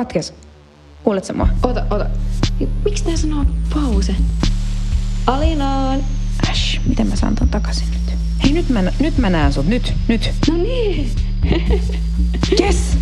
Katkes. 0.00 0.34
Kuuletko 1.02 1.32
mua? 1.32 1.48
Ota, 1.62 1.86
ota. 1.90 2.06
Miksi 2.84 3.04
tää 3.04 3.16
sanoo 3.16 3.44
pause? 3.74 4.14
Alinaan. 5.26 6.00
Äsh, 6.50 6.80
miten 6.86 7.06
mä 7.06 7.16
saan 7.16 7.34
ton 7.34 7.48
takaisin 7.48 7.88
nyt? 7.90 8.18
Hei, 8.44 8.52
nyt 8.52 8.68
mä, 8.68 8.82
nyt 9.00 9.18
mä 9.18 9.30
näen 9.30 9.52
sut. 9.52 9.66
Nyt, 9.66 9.92
nyt. 10.08 10.30
No 10.48 10.56
niin. 10.56 11.10
Yes! 12.60 12.98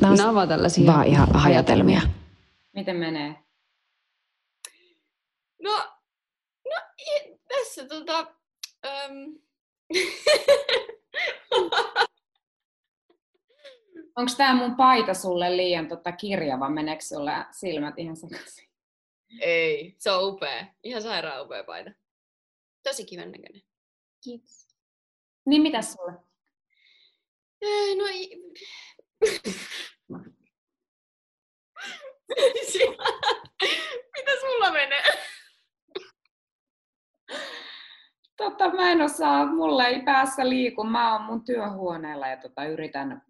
Nämä 0.00 0.30
ovat 0.30 0.48
tällaisia 0.48 0.92
vaan 0.92 1.06
ihan 1.06 1.28
hajatelmia. 1.34 2.00
Miten 2.74 2.96
menee? 2.96 3.34
No, 5.62 5.76
no 6.64 6.76
tässä 7.48 7.88
tota... 7.88 8.26
Öm... 8.84 9.38
Onko 14.16 14.32
tämä 14.36 14.54
mun 14.54 14.76
paita 14.76 15.14
sulle 15.14 15.56
liian 15.56 15.88
tota 15.88 16.12
kirjava? 16.12 16.70
Meneekö 16.70 17.04
sulle 17.04 17.32
silmät 17.50 17.98
ihan 17.98 18.16
sekaisin? 18.16 18.68
Ei, 19.40 19.94
se 19.98 20.10
on 20.10 20.34
upea. 20.34 20.66
Ihan 20.82 21.02
sairaan 21.02 21.44
upea 21.44 21.64
paita. 21.64 21.90
Tosi 22.82 23.04
kivan 23.04 23.32
näköinen. 23.32 23.62
Kiitos. 24.24 24.68
Niin 25.46 25.62
mitä 25.62 25.82
sulle? 25.82 26.12
Eh, 27.62 27.96
No 27.96 28.04
i... 28.12 28.30
Mitä 34.16 34.32
sulla 34.40 34.70
menee? 34.72 35.02
Tota, 38.36 38.70
mä 38.74 38.92
en 38.92 39.02
osaa, 39.02 39.46
mulla 39.46 39.86
ei 39.86 40.02
päässä 40.02 40.48
liiku. 40.48 40.84
Mä 40.84 41.12
oon 41.12 41.22
mun 41.22 41.44
työhuoneella 41.44 42.28
ja 42.28 42.36
tota, 42.36 42.64
yritän, 42.64 43.22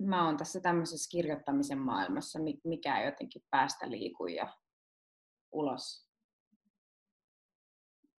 mä 0.00 0.26
oon 0.26 0.36
tässä 0.36 0.60
tämmöisessä 0.60 1.10
kirjoittamisen 1.10 1.78
maailmassa, 1.78 2.38
mi- 2.38 2.60
mikä 2.64 3.00
ei 3.00 3.06
jotenkin 3.06 3.42
päästä 3.50 3.90
liiku 3.90 4.26
ja 4.26 4.58
ulos. 5.52 6.08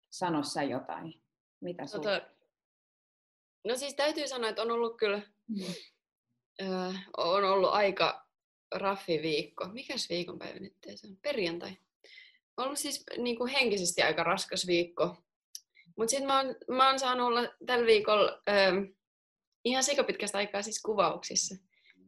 Sano 0.10 0.44
sä 0.44 0.64
jotain. 0.64 1.22
Mitä 1.62 1.88
sulla? 1.88 2.04
Tota, 2.04 2.28
no 3.68 3.76
siis 3.76 3.94
täytyy 3.96 4.28
sanoa, 4.28 4.50
että 4.50 4.62
on 4.62 4.72
ollut 4.72 4.98
kyllä, 4.98 5.22
öö, 6.62 6.92
on 7.18 7.44
ollut 7.44 7.70
aika 7.74 8.28
raffi 8.76 9.22
viikko. 9.22 9.68
Mikäs 9.68 10.10
viikonpäivä 10.10 10.60
nyt 10.60 10.76
se 10.96 11.08
on? 11.08 11.18
Perjantai. 11.22 11.78
On 12.58 12.66
ollut 12.66 12.80
siis 12.80 13.04
niin 13.18 13.38
kuin 13.38 13.52
henkisesti 13.52 14.02
aika 14.02 14.24
raskas 14.24 14.68
viikko. 14.68 15.18
Mutta 15.98 16.10
sitten 16.12 16.28
mä, 16.28 16.38
oon- 16.42 16.56
mä 16.78 16.88
oon 16.90 17.00
saanut 17.00 17.28
olla 17.28 17.42
tällä 17.66 17.86
viikolla 17.86 18.42
öö, 18.50 18.72
ihan 19.66 19.84
sikapitkästä 19.84 20.38
aikaa 20.38 20.62
siis 20.62 20.82
kuvauksissa, 20.82 21.56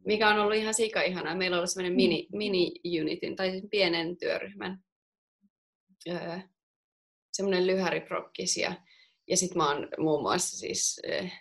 mikä 0.04 0.28
on 0.28 0.38
ollut 0.38 0.56
ihan 0.56 0.74
sika 0.74 1.02
ihanaa. 1.02 1.34
Meillä 1.34 1.54
on 1.54 1.58
ollut 1.58 1.70
semmoinen 1.70 1.96
mini, 1.96 2.28
mini-unitin, 2.32 3.36
tai 3.36 3.50
siis 3.50 3.64
pienen 3.70 4.16
työryhmän 4.16 4.84
öö, 6.08 6.38
semmoinen 7.32 7.66
lyhäriprokkis 7.66 8.56
ja, 8.56 8.74
ja 9.28 9.36
sitten 9.36 9.58
mä 9.58 9.68
oon 9.68 9.88
muun 9.98 10.22
muassa 10.22 10.56
siis 10.56 11.00
eh, 11.04 11.32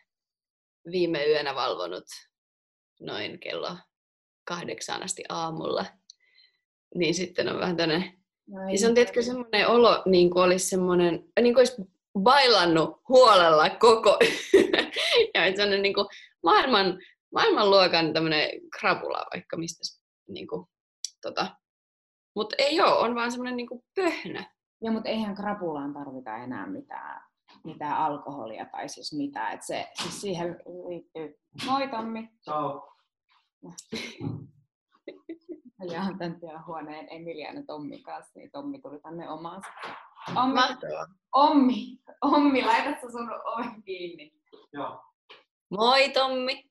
viime 0.92 1.26
yönä 1.26 1.56
valvonut 1.56 2.06
noin 3.00 3.40
kello 3.40 3.78
kahdeksan 4.44 5.04
asti 5.04 5.24
aamulla. 5.30 5.86
Niin 6.96 7.14
sitten 7.14 7.50
on 7.50 7.60
vähän 7.60 7.78
tämmöinen, 7.78 8.18
No 8.48 8.70
ja 8.72 8.78
se 8.78 8.88
on 8.88 8.94
tietysti 8.94 9.24
semmoinen 9.24 9.68
olo, 9.68 10.04
niin 10.06 10.30
kuin 10.30 10.44
olisi 10.44 10.68
semmoinen, 10.70 11.24
niin 11.42 11.54
kuin 11.54 11.62
olisi 11.62 11.76
bailannut 12.20 13.02
huolella 13.10 13.70
koko 13.70 14.20
ja 15.36 15.46
että 15.46 15.58
semmoinen 15.58 15.82
niin 15.82 15.94
kuin 15.94 16.08
maailman, 16.44 17.00
maailmanluokan 17.34 18.14
tämmöinen 18.14 18.50
krapula 18.80 19.26
vaikka 19.34 19.58
mistä, 19.58 19.84
niin 20.28 20.48
kuin, 20.48 20.68
tota. 21.22 21.56
Mutta 22.36 22.56
ei 22.60 22.82
ole, 22.82 22.94
on 22.94 23.16
vaan 23.16 23.32
semmoinen 23.32 23.58
niin 23.58 23.68
kuin 23.68 23.84
pöhnä. 23.96 24.54
Joo, 24.82 24.94
mutta 24.94 25.10
eihän 25.10 25.36
krapulaan 25.36 25.94
tarvita 25.94 26.38
enää 26.38 26.68
mitään, 26.68 27.22
mitään 27.64 27.98
alkoholia 27.98 28.66
tai 28.66 28.90
siis 28.90 29.18
mitään. 29.18 29.54
Et 29.54 29.64
se, 29.64 29.88
siis 30.02 30.22
siihen 30.22 30.60
liittyy... 30.90 31.40
Moi 31.66 31.88
Tommi! 31.88 32.30
Ciao. 32.44 32.94
Mä 35.78 35.86
jaan 35.86 36.18
tämän 36.18 36.40
työhuoneen 36.40 37.08
Emilia 37.10 37.54
ja 37.54 37.64
Tommin 37.64 38.04
kanssa, 38.04 38.32
niin 38.36 38.52
Tommi 38.52 38.82
tuli 38.82 39.00
tänne 39.00 39.30
omaansa. 39.30 39.68
Ommi, 40.36 40.54
Mahtavaa. 40.54 41.08
Ommi, 41.32 42.00
Ommi, 42.22 42.66
laitat 42.66 43.02
sä 43.02 43.12
sun 43.12 43.30
oven 43.46 43.84
kiinni. 43.84 44.34
Joo. 44.74 45.02
Moi 45.70 46.10
Tommi! 46.10 46.70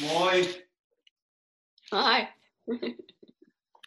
Moi. 0.00 0.66
Ai. 1.92 2.28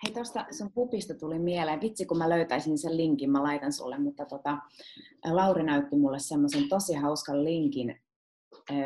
Hei, 0.04 0.14
tuosta 0.14 0.46
sun 0.52 0.72
pupista 0.72 1.14
tuli 1.14 1.40
mieleen. 1.40 1.82
Vitsi, 1.82 2.06
kun 2.06 2.18
mä 2.18 2.30
löytäisin 2.30 2.78
sen 2.78 2.98
linkin, 2.98 3.32
mä 3.32 3.44
laitan 3.44 3.74
sulle. 3.74 3.98
Mutta 3.98 4.26
tota, 4.26 4.58
Lauri 5.32 5.64
näytti 5.64 5.96
mulle 5.96 6.20
semmoisen 6.20 6.70
tosi 6.70 6.94
hauskan 6.94 7.44
linkin, 7.44 8.02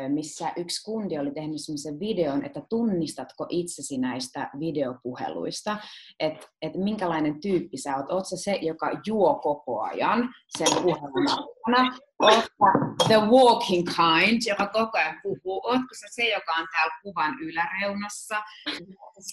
missä 0.08 0.52
yksi 0.56 0.84
kundi 0.84 1.18
oli 1.18 1.30
tehnyt 1.30 1.60
semmoisen 1.60 2.00
videon, 2.00 2.44
että 2.44 2.62
tunnistatko 2.68 3.46
itsesi 3.48 3.98
näistä 3.98 4.50
videopuheluista, 4.60 5.76
että 6.20 6.46
et 6.62 6.76
minkälainen 6.76 7.40
tyyppi 7.40 7.76
sä 7.76 7.96
oot. 7.96 8.10
Oot 8.10 8.26
sä 8.26 8.36
se, 8.36 8.52
joka 8.62 9.00
juo 9.06 9.34
koko 9.34 9.80
ajan 9.80 10.34
sen 10.58 10.82
puhelun 10.82 11.28
aikana? 11.28 11.98
Oot 12.22 12.44
sä 12.44 13.08
the 13.08 13.16
walking 13.16 13.86
kind, 13.86 14.40
joka 14.48 14.66
koko 14.66 14.98
ajan 14.98 15.20
puhuu? 15.22 15.66
Ootko 15.66 15.94
sä 16.00 16.06
se, 16.10 16.28
joka 16.28 16.52
on 16.52 16.66
täällä 16.72 16.94
kuvan 17.02 17.38
yläreunassa? 17.40 18.42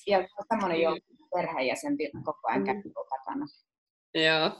Ja 0.08 0.28
semmoinen 0.50 0.82
jo 0.82 0.98
perheenjäsen 1.36 1.98
koko 2.26 2.48
ajan 2.48 2.64
käy 2.66 2.76
takana. 3.10 3.46
Joo. 4.16 4.52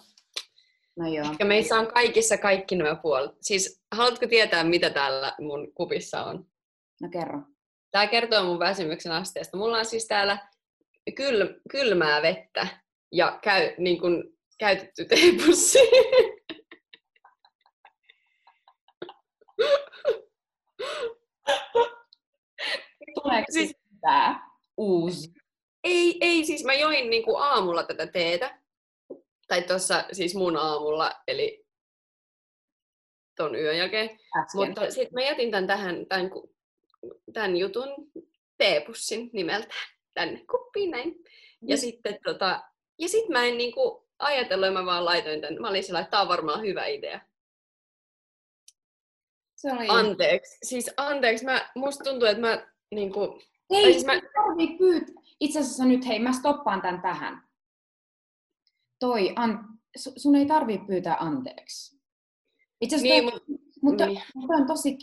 No 0.98 1.08
joo. 1.08 1.36
Ja 1.40 1.46
meissä 1.46 1.76
on 1.76 1.88
kaikissa 1.94 2.38
kaikki 2.38 2.76
nämä 2.76 2.96
puolet. 2.96 3.32
Siis 3.42 3.82
haluatko 3.92 4.28
tietää, 4.28 4.64
mitä 4.64 4.90
täällä 4.90 5.36
mun 5.40 5.74
kupissa 5.74 6.24
on? 6.24 6.46
No 7.02 7.10
kerro. 7.10 7.40
Tämä 7.92 8.08
kertoo 8.08 8.44
mun 8.44 8.60
väsymyksen 8.60 9.12
asteesta. 9.12 9.58
Mulla 9.58 9.78
on 9.78 9.86
siis 9.86 10.08
täällä 10.08 10.38
kyl, 11.16 11.48
kylmää 11.72 12.22
vettä 12.22 12.68
ja 13.12 13.40
käy, 13.44 13.72
niin 13.78 14.02
kun, 14.02 14.34
käytetty 14.60 15.06
teepussi. 15.06 15.80
Tuleeko 23.24 23.46
Siis- 23.52 23.76
tää 24.02 24.52
uusi? 24.78 25.34
ei, 25.84 26.18
ei, 26.22 26.46
siis 26.46 26.64
mä 26.64 26.74
join 26.74 27.10
niin 27.10 27.24
kuin 27.24 27.44
aamulla 27.44 27.84
tätä 27.84 28.08
teetä. 28.08 28.61
Tai 29.52 29.62
tuossa 29.62 30.04
siis 30.12 30.36
mun 30.36 30.58
aamulla, 30.58 31.12
eli 31.28 31.66
ton 33.38 33.56
yön 33.56 33.78
jälkeen. 33.78 34.10
Äsken. 34.10 34.68
Mutta 34.68 34.92
sitten 34.92 35.14
mä 35.14 35.22
jätin 35.22 35.52
tämän 35.52 35.68
tähän, 35.68 36.06
tämän, 36.06 36.32
tämän 37.34 37.58
jutun 37.58 37.90
teepussin 38.58 39.30
nimeltään 39.34 39.90
tänne 40.14 40.46
kuppiin 40.52 40.92
näin. 40.92 41.16
Ja 41.62 41.78
sitten 41.78 42.20
tota, 42.24 42.64
ja 43.00 43.10
sit 43.10 43.30
mä 43.30 43.46
en 43.46 43.58
niinku 43.58 44.10
ajatellut, 44.20 44.66
ja 44.66 44.72
mä 44.72 44.86
vaan 44.86 45.06
laitoin 45.06 45.42
tän. 45.42 45.62
Mä 45.62 45.70
olin 45.70 45.84
sillä, 45.84 46.00
että 46.00 46.12
tää 46.12 46.22
on 46.22 46.28
varmaan 46.28 46.62
hyvä 46.62 46.86
idea. 46.86 47.22
Se 49.56 49.72
oli... 49.72 49.86
Anteeksi. 49.88 50.58
Siis 50.64 50.92
anteeksi, 50.98 51.46
mä, 51.46 51.70
musta 51.76 52.04
tuntuu, 52.04 52.28
että 52.28 52.42
mä 52.42 52.68
niinku... 52.92 53.42
Ei, 53.70 53.94
siis 53.94 54.06
mä- 54.06 54.16
mä... 54.16 54.22
tarvii 54.22 54.78
pyytää. 54.78 55.24
Itse 55.40 55.60
asiassa 55.60 55.86
nyt, 55.86 56.08
hei, 56.08 56.20
mä 56.20 56.34
stoppaan 56.34 56.82
tän 56.82 57.02
tähän. 57.02 57.51
Toi, 59.02 59.34
an... 59.36 59.80
su- 59.98 60.14
sun 60.18 60.36
ei 60.36 60.46
tarvii 60.46 60.78
pyytää 60.78 61.18
anteeksi. 61.20 62.02
Itse 62.82 62.96
asiassa 62.96 63.16
Niin, 63.16 63.32
toi, 63.32 63.42
mut, 63.48 63.62
mutta 63.82 64.06
niin. 64.06 64.22
toi 64.48 64.62
on 64.62 64.68
tosi, 64.68 64.98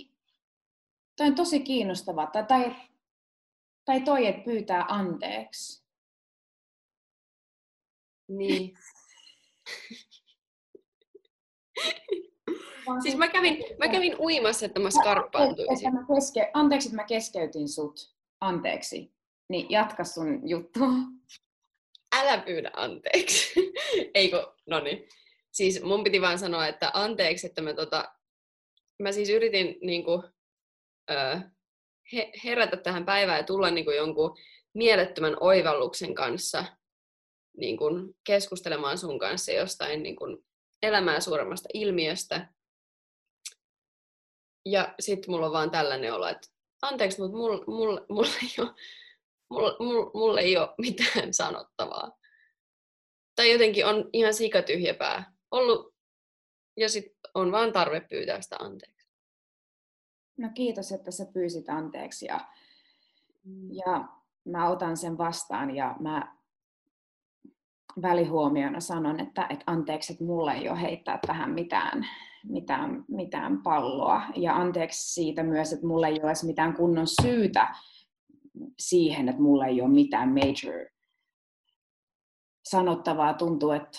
toi 1.17 1.27
on 1.27 1.35
tosi 1.35 1.61
kiinnostavaa. 1.61 2.27
Tai, 2.27 2.45
tai, 2.45 2.75
tai 3.85 4.01
toi, 4.01 4.27
että 4.27 4.45
pyytää 4.45 4.85
anteeksi. 4.89 5.85
niin. 8.29 8.79
Siis 13.03 13.17
mä 13.17 13.29
kävin, 13.29 13.65
mä 13.79 13.89
kävin 13.89 14.17
uimassa, 14.19 14.67
että 14.67 14.81
mä 14.81 14.91
skarppaantuisin. 14.91 15.89
Että 15.89 16.01
mä 16.01 16.07
keske... 16.15 16.51
Anteeksi, 16.55 16.89
että 16.89 16.97
mä 16.97 17.05
keskeytin 17.05 17.69
sut. 17.69 18.15
Anteeksi. 18.41 19.13
Niin 19.49 19.71
jatka 19.71 20.05
sun 20.05 20.49
juttua. 20.49 20.89
Älä 22.17 22.39
pyydä 22.39 22.71
anteeksi. 22.75 23.73
Eikö, 24.15 24.53
no 24.67 24.81
niin. 24.81 25.09
Siis 25.53 25.83
mun 25.83 26.05
piti 26.05 26.21
vaan 26.21 26.39
sanoa, 26.39 26.67
että 26.67 26.91
anteeksi, 26.95 27.47
että 27.47 27.63
mä 27.63 27.75
tota, 27.75 28.13
mä 29.03 29.13
siis 29.13 29.31
yritin 29.31 29.79
niinku, 29.83 30.25
ö, 31.11 31.41
he, 32.13 32.33
herätä 32.45 32.77
tähän 32.77 33.05
päivään 33.05 33.39
ja 33.39 33.45
tulla 33.45 33.71
niinku 33.71 33.91
jonkun 33.91 34.37
mielettömän 34.75 35.37
oivalluksen 35.41 36.15
kanssa 36.15 36.65
niinku, 37.57 37.85
keskustelemaan 38.25 38.99
sun 38.99 39.19
kanssa 39.19 39.53
jostain 39.53 40.03
niinku, 40.03 40.45
elämää 40.83 41.21
suuremmasta 41.21 41.69
ilmiöstä. 41.75 42.49
Ja 44.67 44.95
sitten 45.01 45.31
mulla 45.31 45.47
on 45.47 45.53
vaan 45.53 45.71
tällainen 45.71 46.15
olo, 46.15 46.27
että 46.27 46.49
anteeksi, 46.83 47.21
mutta 47.21 47.37
mulla 47.37 47.65
mul, 47.67 47.99
mul 48.09 48.25
ei 48.25 48.65
ole 48.65 48.75
mulla, 49.51 49.77
mulla, 49.79 50.11
mulla 50.15 50.41
ei 50.41 50.57
ole 50.57 50.75
mitään 50.89 51.35
sanottavaa. 51.35 52.13
Tai 53.37 53.53
jotenkin 53.53 53.87
on 53.87 54.11
ihan 54.13 54.35
sikatyhjä 54.35 54.95
pää. 54.95 55.33
Ollut, 55.51 55.95
ja 56.77 56.89
sitten 56.89 57.19
on 57.35 57.53
vaan 57.53 57.73
tarve 57.73 58.01
pyytää 58.01 58.41
sitä 58.41 58.57
anteeksi. 58.61 59.09
No 60.39 60.51
kiitos, 60.55 60.93
että 60.93 61.11
sä 61.11 61.27
pyysit 61.33 61.69
anteeksi 61.69 62.27
ja, 62.27 62.41
Mm. 63.49 63.71
ja 63.73 64.09
mä 64.45 64.69
otan 64.69 64.97
sen 64.97 65.19
vastaan 65.19 65.77
ja 65.77 65.97
mä 66.01 66.37
välihuomiona 68.03 68.81
sanon, 68.81 69.21
että, 69.21 69.47
että 69.51 69.65
anteeksi, 69.67 70.13
että 70.13 70.25
mulla 70.25 70.53
ei 70.53 70.69
ole 70.69 70.81
heittää 70.81 71.19
tähän 71.27 71.51
mitään, 71.51 72.07
mitään, 72.45 73.05
mitään 73.09 73.63
palloa. 73.63 74.23
Ja 74.37 74.57
anteeksi 74.57 75.13
siitä 75.15 75.43
myös, 75.43 75.73
että 75.73 75.87
mulla 75.87 76.07
ei 76.07 76.21
ole 76.23 76.27
edes 76.27 76.45
mitään 76.45 76.75
kunnon 76.75 77.07
syytä 77.23 77.75
siihen, 78.79 79.29
että 79.29 79.43
mulla 79.43 79.67
ei 79.67 79.81
ole 79.81 79.91
mitään 79.91 80.29
major 80.29 80.87
sanottavaa. 82.69 83.35
Tuntuu, 83.35 83.71
että, 83.71 83.99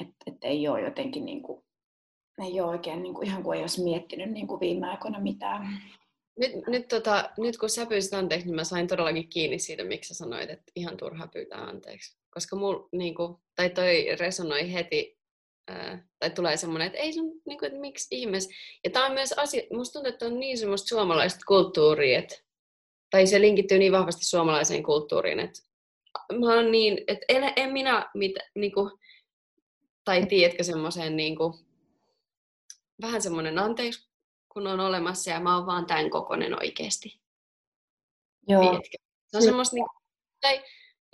että, 0.00 0.14
että 0.26 0.46
ei 0.46 0.68
ole 0.68 0.80
jotenkin 0.80 1.24
niin 1.24 1.42
kuin, 1.42 1.64
ei 2.44 2.60
ole 2.60 2.70
oikein 2.70 3.02
niin 3.02 3.14
kuin, 3.14 3.26
ihan 3.26 3.42
kuin 3.42 3.56
ei 3.56 3.62
olisi 3.62 3.84
miettinyt 3.84 4.30
niin 4.30 4.46
kuin 4.46 4.60
viime 4.60 4.90
aikoina 4.90 5.20
mitään. 5.20 5.82
Nyt, 6.38 6.52
nyt, 6.66 6.88
tota, 6.88 7.30
nyt 7.38 7.58
kun 7.58 7.70
sä 7.70 7.86
pyysit 7.86 8.14
anteeksi, 8.14 8.46
niin 8.46 8.56
mä 8.56 8.64
sain 8.64 8.86
todellakin 8.86 9.28
kiinni 9.28 9.58
siitä, 9.58 9.84
miksi 9.84 10.08
sä 10.08 10.14
sanoit, 10.14 10.50
että 10.50 10.72
ihan 10.76 10.96
turha 10.96 11.26
pyytää 11.26 11.64
anteeksi. 11.64 12.18
Koska 12.30 12.56
mul, 12.56 12.78
niinku, 12.92 13.40
tai 13.54 13.70
toi 13.70 14.16
resonoi 14.20 14.72
heti, 14.72 15.18
ää, 15.68 16.06
tai 16.18 16.30
tulee 16.30 16.56
semmoinen, 16.56 16.86
että 16.86 16.98
ei 16.98 17.12
sun, 17.12 17.40
niinku, 17.46 17.66
että 17.66 17.78
miksi 17.78 18.06
ihmeessä. 18.10 18.50
Ja 18.84 18.90
tää 18.90 19.06
on 19.06 19.12
myös 19.12 19.32
asia, 19.32 19.62
musta 19.72 19.92
tuntuu, 19.92 20.12
että 20.12 20.26
on 20.26 20.40
niin 20.40 20.58
semmoista 20.58 20.88
suomalaista 20.88 21.40
kulttuuria, 21.46 22.18
että, 22.18 22.34
tai 23.14 23.26
se 23.26 23.40
linkittyy 23.40 23.78
niin 23.78 23.92
vahvasti 23.92 24.24
suomalaiseen 24.24 24.82
kulttuuriin, 24.82 25.40
että 25.40 25.60
mä 26.40 26.54
oon 26.54 26.72
niin, 26.72 26.98
että 27.06 27.24
en, 27.28 27.52
en 27.56 27.72
minä, 27.72 28.10
mit, 28.14 28.32
niinku, 28.54 28.98
tai 30.04 30.26
tiedätkö 30.26 30.62
semmoiseen 30.62 31.16
niinku, 31.16 31.54
vähän 33.02 33.22
semmoinen 33.22 33.58
anteeksi, 33.58 34.08
kun 34.48 34.66
on 34.66 34.80
olemassa 34.80 35.30
ja 35.30 35.40
mä 35.40 35.56
oon 35.56 35.66
vaan 35.66 35.86
tämän 35.86 36.10
kokonen 36.10 36.58
oikeesti. 36.58 37.20
Joo, 38.48 38.62
Tiedätkö? 38.62 38.96
Se 39.26 39.36
on 39.36 39.42
semmoista 39.42 39.74
niinku, 39.74 39.92
tai, 40.40 40.64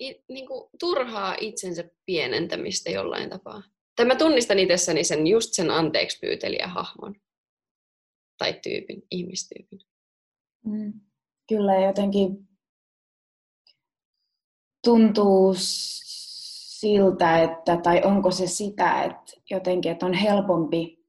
i, 0.00 0.24
niinku, 0.28 0.70
turhaa 0.78 1.36
itsensä 1.40 1.84
pienentämistä 2.06 2.90
jollain 2.90 3.30
tapaa. 3.30 3.62
Tai 3.96 4.06
mä 4.06 4.16
tunnistan 4.16 4.58
itsessäni 4.58 5.04
sen, 5.04 5.26
just 5.26 5.52
sen 5.52 5.70
anteeksi 5.70 6.18
pyytelijä 6.18 6.66
hahmon. 6.66 7.14
Tai 8.38 8.60
tyypin, 8.62 9.02
ihmistyypin. 9.10 9.80
Mm. 10.64 11.09
Kyllä 11.50 11.74
jotenkin 11.74 12.48
tuntuu 14.84 15.54
siltä, 15.56 17.42
että, 17.42 17.76
tai 17.76 18.02
onko 18.04 18.30
se 18.30 18.46
sitä, 18.46 19.02
että 19.02 19.32
jotenkin, 19.50 19.92
että 19.92 20.06
on 20.06 20.14
helpompi 20.14 21.06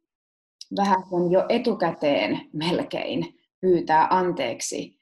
vähän 0.78 1.04
sen 1.10 1.32
jo 1.32 1.46
etukäteen 1.50 2.50
melkein 2.54 3.40
pyytää 3.62 4.08
anteeksi, 4.10 5.00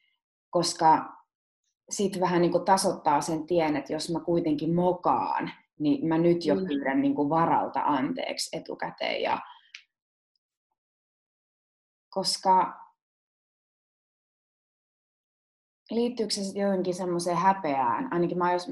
koska 0.50 1.14
sitten 1.90 2.22
vähän 2.22 2.42
niin 2.42 2.52
kuin 2.52 2.66
tasoittaa 2.66 3.22
sen 3.22 3.48
tien, 3.48 3.76
että 3.76 3.94
jos 3.94 4.10
mä 4.14 4.20
kuitenkin 4.20 4.76
mokaan, 4.76 5.52
niin 5.80 6.08
mä 6.08 6.18
nyt 6.18 6.46
jo 6.46 6.56
Mm. 6.56 6.68
pyydän 6.68 7.02
niin 7.02 7.16
kuin 7.16 7.30
varalta 7.30 7.82
anteeksi 7.82 8.58
etukäteen. 8.58 9.22
Ja, 9.22 9.40
koska 12.10 12.89
liittyykö 15.92 16.34
se 16.34 16.44
sitten 16.44 16.62
jotenkin 16.64 16.94
semmoiseen 16.94 17.38
häpeään? 17.38 18.14
Ainakin 18.14 18.38
mä 18.38 18.54
jos, 18.54 18.72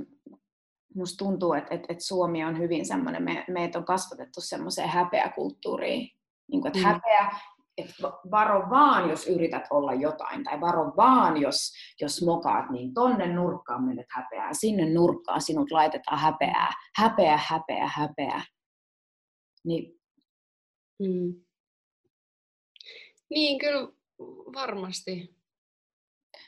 musta 0.96 1.18
tuntuu, 1.26 1.54
että, 1.54 1.76
että, 1.76 1.86
että 1.90 2.04
Suomi 2.04 2.44
on 2.46 2.58
hyvin 2.58 2.86
semmoinen, 2.86 3.24
me, 3.24 3.46
meitä 3.48 3.80
on 3.80 3.86
kasvatettu 3.86 4.42
semmoiseen 4.42 4.90
häpeäkulttuuriin. 4.90 6.10
Niin 6.52 6.62
kuin, 6.62 6.68
että 6.68 6.80
Mm. 6.80 6.86
häpeä, 6.86 7.30
että 7.78 7.94
va- 8.02 8.20
varo 8.32 8.70
vaan, 8.70 9.10
jos 9.10 9.28
yrität 9.28 9.64
olla 9.70 9.94
jotain, 9.94 10.44
tai 10.44 10.62
varo 10.62 10.94
vaan, 10.98 11.42
jos, 11.42 11.74
jos 12.02 12.22
mokaat, 12.26 12.70
niin 12.70 12.94
tonne 12.94 13.34
nurkkaan 13.34 13.84
menet 13.84 14.06
häpeää, 14.10 14.54
sinne 14.54 14.94
nurkkaan 14.94 15.42
sinut 15.42 15.72
laitetaan 15.72 16.20
häpeää, 16.20 16.74
häpeä, 16.98 17.40
häpeä, 17.48 17.88
häpeä. 17.88 18.42
Niin 19.66 19.98
Mm. 21.00 21.34
Niin, 23.30 23.60
kyllä 23.60 23.88
varmasti. 24.54 25.37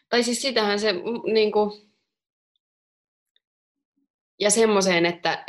Tai 0.09 0.23
siis 0.23 0.41
sitähän 0.41 0.79
se 0.79 0.93
mm, 0.93 1.33
niinku, 1.33 1.89
ja 4.39 4.49
semmoiseen, 4.49 5.05
että 5.05 5.45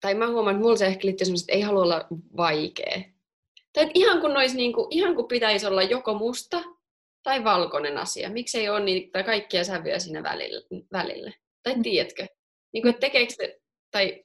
tai 0.00 0.14
mä 0.14 0.28
huomaan, 0.30 0.56
että 0.56 0.62
mulla 0.62 0.76
se 0.76 0.86
ehkä 0.86 1.06
liittyy 1.06 1.24
semmoiseen, 1.24 1.44
että 1.44 1.56
ei 1.56 1.62
halua 1.62 1.82
olla 1.82 2.06
vaikea. 2.36 3.02
Tai 3.72 3.84
että 3.84 3.92
ihan 3.94 4.20
kun, 4.20 4.36
olisi 4.36 4.56
niinku, 4.56 4.88
ihan 4.90 5.14
kun 5.14 5.28
pitäisi 5.28 5.66
olla 5.66 5.82
joko 5.82 6.14
musta 6.14 6.62
tai 7.22 7.44
valkoinen 7.44 7.98
asia. 7.98 8.30
Miksi 8.30 8.58
ei 8.58 8.68
ole 8.68 8.80
niitä 8.80 9.22
kaikkia 9.22 9.64
sävyjä 9.64 9.98
siinä 9.98 10.22
välillä? 10.22 10.62
välillä? 10.92 11.32
Tai 11.62 11.74
Mm. 11.74 11.82
tiedätkö? 11.82 12.26
Niin 12.72 12.82
kuin, 12.82 12.90
että 12.90 13.00
tekeekö 13.00 13.32
se, 13.36 13.60
tai 13.90 14.24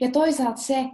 Ja 0.00 0.10
toisaalta 0.10 0.60
se, 0.60 0.84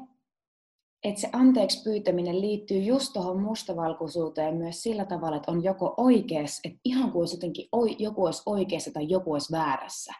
että 1.08 1.20
se 1.20 1.28
anteeksi 1.32 1.82
pyytäminen 1.82 2.40
liittyy 2.40 2.78
just 2.78 3.12
tuohon 3.12 3.42
mustavalkoisuuteen 3.42 4.56
myös 4.56 4.82
sillä 4.82 5.04
tavalla, 5.04 5.36
että 5.36 5.50
on 5.52 5.64
joko 5.64 5.94
oikeassa, 5.96 6.60
että 6.64 6.80
ihan 6.84 7.12
kuin 7.12 7.20
olisi 7.20 7.36
jotenkin 7.36 7.68
oi, 7.72 7.96
joku 7.98 8.24
olisi 8.24 8.42
oikeassa 8.46 8.90
tai 8.92 9.08
joku 9.08 9.32
olisi 9.32 9.52
väärässä. 9.52 10.14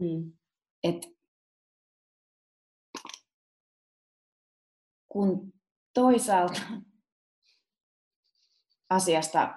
mm, 0.00 0.32
Et 0.82 1.16
kun 5.08 5.52
toisaalta 5.94 6.60
asiasta 8.90 9.54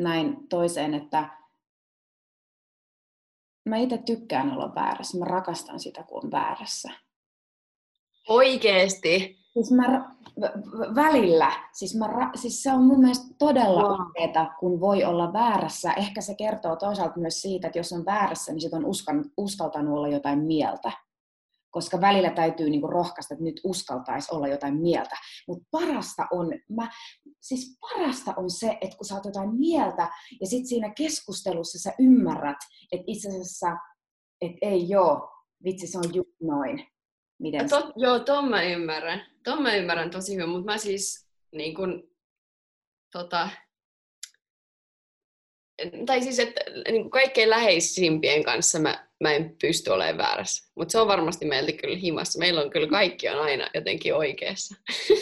näin 0.00 0.48
toiseen, 0.48 0.94
että 0.94 1.38
mä 3.68 3.76
itse 3.76 3.98
tykkään 3.98 4.52
olla 4.52 4.74
väärässä, 4.74 5.18
mä 5.18 5.24
rakastan 5.24 5.80
sitä, 5.80 6.02
kun 6.02 6.24
on 6.24 6.30
väärässä. 6.30 6.88
oikeesti. 8.28 9.41
Siis 9.52 9.70
mä 9.70 10.14
välillä, 10.94 11.52
siis, 11.72 11.94
mä 11.96 12.06
ra- 12.06 12.38
siis 12.40 12.62
se 12.62 12.72
on 12.72 12.84
mun 12.84 13.00
mielestä 13.00 13.34
todella 13.38 13.82
Wow. 13.82 13.98
wow. 14.36 14.46
kun 14.60 14.80
voi 14.80 15.04
olla 15.04 15.32
väärässä. 15.32 15.92
Ehkä 15.92 16.20
se 16.20 16.34
kertoo 16.34 16.76
toisaalta 16.76 17.20
myös 17.20 17.42
siitä, 17.42 17.66
että 17.66 17.78
jos 17.78 17.92
on 17.92 18.04
väärässä, 18.04 18.52
niin 18.52 18.60
sit 18.60 18.74
on 18.74 18.84
uskan, 18.84 19.24
uskaltanut 19.36 19.94
olla 19.96 20.08
jotain 20.08 20.38
mieltä. 20.38 20.92
Koska 21.70 22.00
välillä 22.00 22.30
täytyy 22.30 22.70
niinku 22.70 22.86
rohkaista, 22.86 23.34
että 23.34 23.44
nyt 23.44 23.60
uskaltaisi 23.64 24.34
olla 24.34 24.48
jotain 24.48 24.76
mieltä. 24.76 25.16
Mutta 25.48 25.64
parasta 25.70 26.26
on, 26.30 26.46
mä, 26.68 26.90
siis 27.40 27.78
parasta 27.80 28.34
on 28.36 28.50
se, 28.50 28.78
että 28.80 28.96
kun 28.96 29.06
sä 29.06 29.14
oot 29.14 29.24
jotain 29.24 29.54
mieltä 29.54 30.08
ja 30.40 30.46
sitten 30.46 30.68
siinä 30.68 30.92
keskustelussa 30.96 31.78
sä 31.78 31.92
ymmärrät, 31.98 32.56
että 32.92 33.04
itse 33.06 33.28
asiassa, 33.28 33.76
että 34.40 34.58
ei 34.62 34.88
joo, 34.88 35.30
vitsi 35.64 35.86
se 35.86 35.98
on 35.98 36.14
just 36.14 36.40
noin. 36.42 36.86
Miten 37.38 37.68
Tot, 37.68 37.92
joo, 37.96 38.18
ton 38.18 38.50
mä 38.50 38.62
ymmärrän. 38.62 39.31
Ton 39.44 39.62
mä 39.62 39.74
ymmärrän 39.74 40.10
tosi 40.10 40.34
hyvin, 40.34 40.48
mutta 40.48 40.72
mä 40.72 40.78
siis 40.78 41.28
niin 41.52 41.74
kun, 41.74 42.10
tota, 43.12 43.48
tai 46.06 46.22
siis, 46.22 46.38
että 46.38 46.60
niin 46.90 47.10
kaikkein 47.10 47.50
läheisimpien 47.50 48.44
kanssa 48.44 48.78
mä, 48.78 49.08
mä 49.22 49.32
en 49.32 49.56
pysty 49.60 49.90
olemaan 49.90 50.18
väärässä. 50.18 50.72
Mutta 50.76 50.92
se 50.92 50.98
on 50.98 51.08
varmasti 51.08 51.44
meiltä 51.44 51.72
kyllä 51.72 51.96
himassa. 51.96 52.38
Meillä 52.38 52.60
on 52.60 52.70
kyllä 52.70 52.88
kaikki 52.88 53.28
on 53.28 53.38
aina 53.38 53.70
jotenkin 53.74 54.14
oikeassa. 54.14 54.74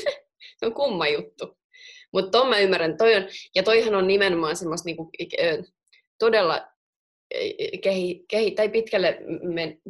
se 0.59 0.67
on 0.67 0.75
kumma 0.75 1.09
juttu. 1.09 1.59
Mutta 2.13 2.31
ton 2.31 2.49
mä 2.49 2.59
ymmärrän. 2.59 2.97
Toi 2.97 3.15
on, 3.15 3.25
ja 3.55 3.63
toihan 3.63 3.95
on 3.95 4.07
nimenomaan 4.07 4.57
semmoista 4.57 4.91
ö, 5.43 5.63
todella 6.19 6.69
ö, 7.35 7.39
kehi, 7.83 8.25
kehi, 8.29 8.51
tai 8.51 8.69
pitkälle 8.69 9.19
men, 9.43 9.83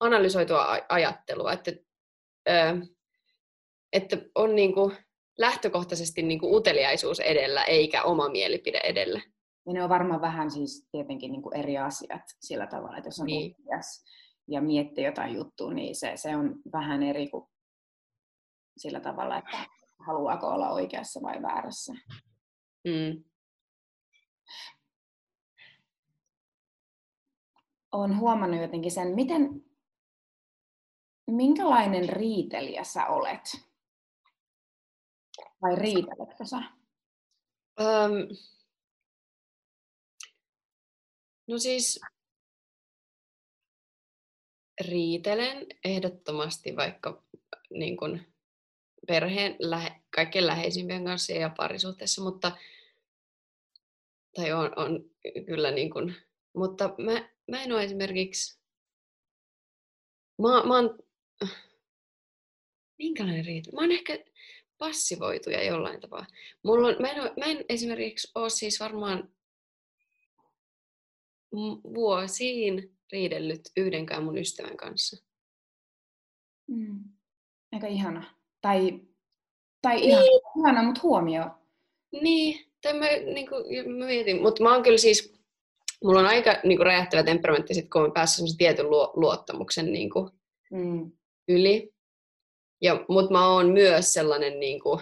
analysoitua 0.00 0.78
ajattelua, 0.88 1.52
että, 1.52 1.72
ö, 2.48 2.52
että 3.94 4.16
on 4.34 4.56
niinku 4.56 4.92
lähtökohtaisesti 5.38 6.22
niinku 6.22 6.56
uteliaisuus 6.56 7.20
edellä 7.20 7.64
eikä 7.64 8.02
oma 8.02 8.28
mielipide 8.28 8.80
edellä. 8.84 9.20
Ja 9.66 9.72
ne 9.72 9.82
on 9.82 9.88
varmaan 9.88 10.20
vähän 10.20 10.50
siis 10.50 10.88
tietenkin 10.92 11.32
niin 11.32 11.42
kuin 11.42 11.56
eri 11.56 11.78
asiat 11.78 12.22
sillä 12.40 12.66
tavalla, 12.66 12.96
että 12.96 13.08
jos 13.08 13.20
on 13.20 13.26
Niin. 13.26 13.54
niin. 13.58 13.80
ja 14.48 14.60
miettii 14.60 15.04
jotain 15.04 15.34
juttua, 15.34 15.74
niin 15.74 15.96
se, 15.96 16.12
se 16.16 16.36
on 16.36 16.54
vähän 16.72 17.02
eri 17.02 17.28
kuin 17.28 17.44
sillä 18.76 19.00
tavalla, 19.00 19.38
että 19.38 19.58
haluaako 20.06 20.46
olla 20.46 20.70
oikeassa 20.70 21.22
vai 21.22 21.42
väärässä. 21.42 21.92
Mm. 22.84 23.24
Olen 27.92 28.18
huomannut 28.18 28.60
jotenkin 28.60 28.90
sen, 28.90 29.14
miten, 29.14 29.64
minkälainen 31.30 32.08
riitelijä 32.08 32.84
sä 32.84 33.06
olet? 33.06 33.73
Vai 35.64 35.76
riiteletkö 35.76 36.44
sä? 36.44 36.56
Öm, 37.80 38.28
No 41.46 41.58
siis 41.58 42.00
riitelen 44.88 45.66
ehdottomasti 45.84 46.76
vaikka 46.76 47.24
niin 47.70 47.96
kuin 47.96 48.34
perheen 49.06 49.56
lähe, 49.58 50.00
kaikkein 50.14 50.46
läheisimpien 50.46 51.04
kanssa 51.04 51.32
ja 51.32 51.50
parisuhteessa, 51.56 52.22
mutta 52.22 52.56
tai 54.34 54.52
on, 54.52 54.72
on 54.76 55.10
kyllä 55.46 55.70
niin 55.70 55.90
kuin, 55.90 56.14
mutta 56.56 56.94
mä, 56.98 57.28
mä 57.50 57.62
en 57.62 57.72
ole 57.72 57.84
esimerkiksi, 57.84 58.60
mä, 60.42 60.48
mä 60.48 60.74
oon, 60.74 60.98
minkälainen 62.98 63.44
riita? 63.44 63.72
Mä 63.72 63.80
oon 63.80 63.92
ehkä 63.92 64.18
passivoituja 64.78 65.64
jollain 65.64 66.00
tapaa. 66.00 66.26
Mulla 66.62 66.88
on, 66.88 66.96
mä, 67.00 67.08
en 67.08 67.22
mä 67.22 67.44
en 67.44 67.64
esimerkiksi 67.68 68.30
ole 68.34 68.50
siis 68.50 68.80
varmaan 68.80 69.34
vuosiin 71.94 72.96
riidellyt 73.12 73.60
yhdenkään 73.76 74.24
mun 74.24 74.38
ystävän 74.38 74.76
kanssa. 74.76 75.24
Mm. 76.68 77.04
Aika 77.72 77.86
ihana. 77.86 78.34
Tai, 78.60 79.00
tai 79.82 79.96
niin. 79.96 80.08
ihana, 80.08 80.24
ihana, 80.58 80.82
mutta 80.82 81.00
huomio. 81.02 81.44
Niin, 82.22 82.72
tai 82.82 82.98
mä, 82.98 83.06
niin 83.06 83.48
kuin, 83.48 83.88
mä 83.98 84.06
mietin, 84.06 84.42
mutta 84.42 84.62
mä 84.62 84.74
oon 84.74 84.82
kyllä 84.82 84.98
siis, 84.98 85.34
mulla 86.04 86.20
on 86.20 86.26
aika 86.26 86.60
niin 86.64 86.78
kuin 86.78 86.86
räjähtävä 86.86 87.22
temperamentti 87.22 87.74
sit, 87.74 87.90
kun 87.90 88.02
mä 88.02 88.10
päässyt 88.14 88.36
semmoisen 88.36 88.58
tietyn 88.58 88.90
luottamuksen 88.90 89.92
niin 89.92 90.10
kuin, 90.10 90.30
mm. 90.70 91.12
yli. 91.48 91.93
Ja, 92.80 93.04
mutta 93.08 93.32
mä 93.32 93.48
oon 93.48 93.70
myös 93.70 94.12
sellainen 94.12 94.60
niin 94.60 94.80
kuin, 94.82 95.00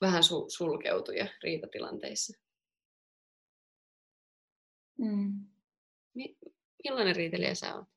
vähän 0.00 0.22
su- 0.22 0.50
sulkeutuja 0.56 1.26
riitatilanteissa. 1.42 2.40
Mm. 4.98 5.44
Millainen 6.84 7.16
riitelijä 7.16 7.54
sä 7.54 7.74
oot? 7.74 7.88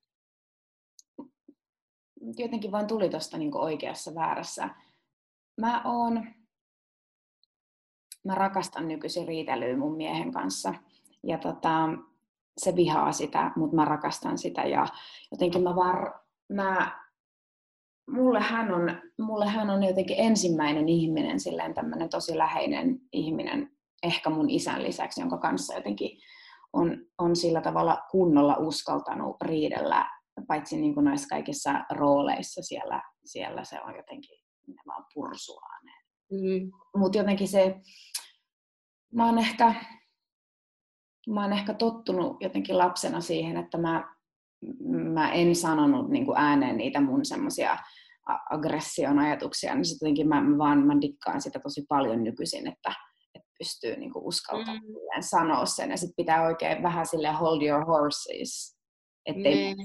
Jotenkin 2.37 2.71
vaan 2.71 2.87
tuli 2.87 3.09
tuosta 3.09 3.37
niin 3.37 3.57
oikeassa 3.57 4.15
väärässä. 4.15 4.69
Mä 5.61 5.81
oon, 5.85 6.33
mä 8.23 8.35
rakastan 8.35 8.87
nykyisin 8.87 9.27
riitelyä 9.27 9.77
mun 9.77 9.97
miehen 9.97 10.31
kanssa. 10.31 10.73
Ja 11.23 11.37
tota, 11.37 11.89
se 12.57 12.75
vihaa 12.75 13.11
sitä, 13.11 13.51
mutta 13.55 13.75
mä 13.75 13.85
rakastan 13.85 14.37
sitä. 14.37 14.61
Ja 14.61 14.87
jotenkin 15.31 15.63
mä 15.63 15.75
vaan, 15.75 16.19
mä, 16.49 17.06
mulle, 18.09 18.39
hän 18.39 18.73
on, 18.73 19.01
mulle 19.19 19.47
hän 19.47 19.69
on 19.69 19.83
jotenkin 19.83 20.15
ensimmäinen 20.19 20.89
ihminen, 20.89 21.39
silleen 21.39 21.73
tämmöinen 21.73 22.09
tosi 22.09 22.37
läheinen 22.37 22.99
ihminen, 23.11 23.71
ehkä 24.03 24.29
mun 24.29 24.49
isän 24.49 24.83
lisäksi, 24.83 25.21
jonka 25.21 25.37
kanssa 25.37 25.73
jotenkin 25.75 26.19
on, 26.73 27.05
on 27.17 27.35
sillä 27.35 27.61
tavalla 27.61 27.97
kunnolla 28.11 28.55
uskaltanut 28.57 29.35
riidellä, 29.41 30.05
paitsi 30.47 30.77
niin 30.81 30.93
kuin 30.93 31.03
noissa 31.03 31.27
kaikissa 31.27 31.85
rooleissa 31.91 32.61
siellä, 32.63 33.01
siellä 33.25 33.63
se 33.63 33.81
on 33.81 33.95
jotenkin, 33.95 34.39
ne 34.67 34.81
vaan 34.87 35.05
pursuaa 35.13 35.79
ne. 35.83 35.91
Mm. 36.31 36.71
Mutta 36.97 37.17
jotenkin 37.17 37.47
se, 37.47 37.75
mä 39.13 39.25
oon 39.25 39.37
ehkä, 39.39 39.75
mä 41.29 41.41
oon 41.41 41.53
ehkä 41.53 41.73
tottunut 41.73 42.37
jotenkin 42.39 42.77
lapsena 42.77 43.21
siihen, 43.21 43.57
että 43.57 43.77
mä, 43.77 44.16
mä 45.13 45.31
en 45.31 45.55
sanonut 45.55 46.09
niin 46.09 46.25
kuin 46.25 46.37
ääneen 46.37 46.77
niitä 46.77 47.01
mun 47.01 47.25
semmoisia 47.25 47.77
aggression 48.49 49.19
ajatuksia, 49.19 49.75
niin 49.75 49.85
sitten 49.85 50.05
jotenkin 50.05 50.27
mä, 50.27 50.41
mä 50.41 50.57
vaan 50.57 50.87
mä 50.87 50.93
dikkaan 51.01 51.41
sitä 51.41 51.59
tosi 51.59 51.85
paljon 51.89 52.23
nykyisin, 52.23 52.67
että, 52.67 52.91
pystyy 53.59 53.95
niin 53.95 54.13
kuin 54.13 54.25
uskaltamaan 54.25 54.81
mm. 55.15 55.21
sanoa 55.21 55.65
sen. 55.65 55.91
Ja 55.91 55.97
sitten 55.97 56.15
pitää 56.17 56.45
oikein 56.45 56.83
vähän 56.83 57.05
sille 57.05 57.31
hold 57.31 57.61
your 57.61 57.85
horses, 57.85 58.77
ettei 59.25 59.75
mm. 59.75 59.81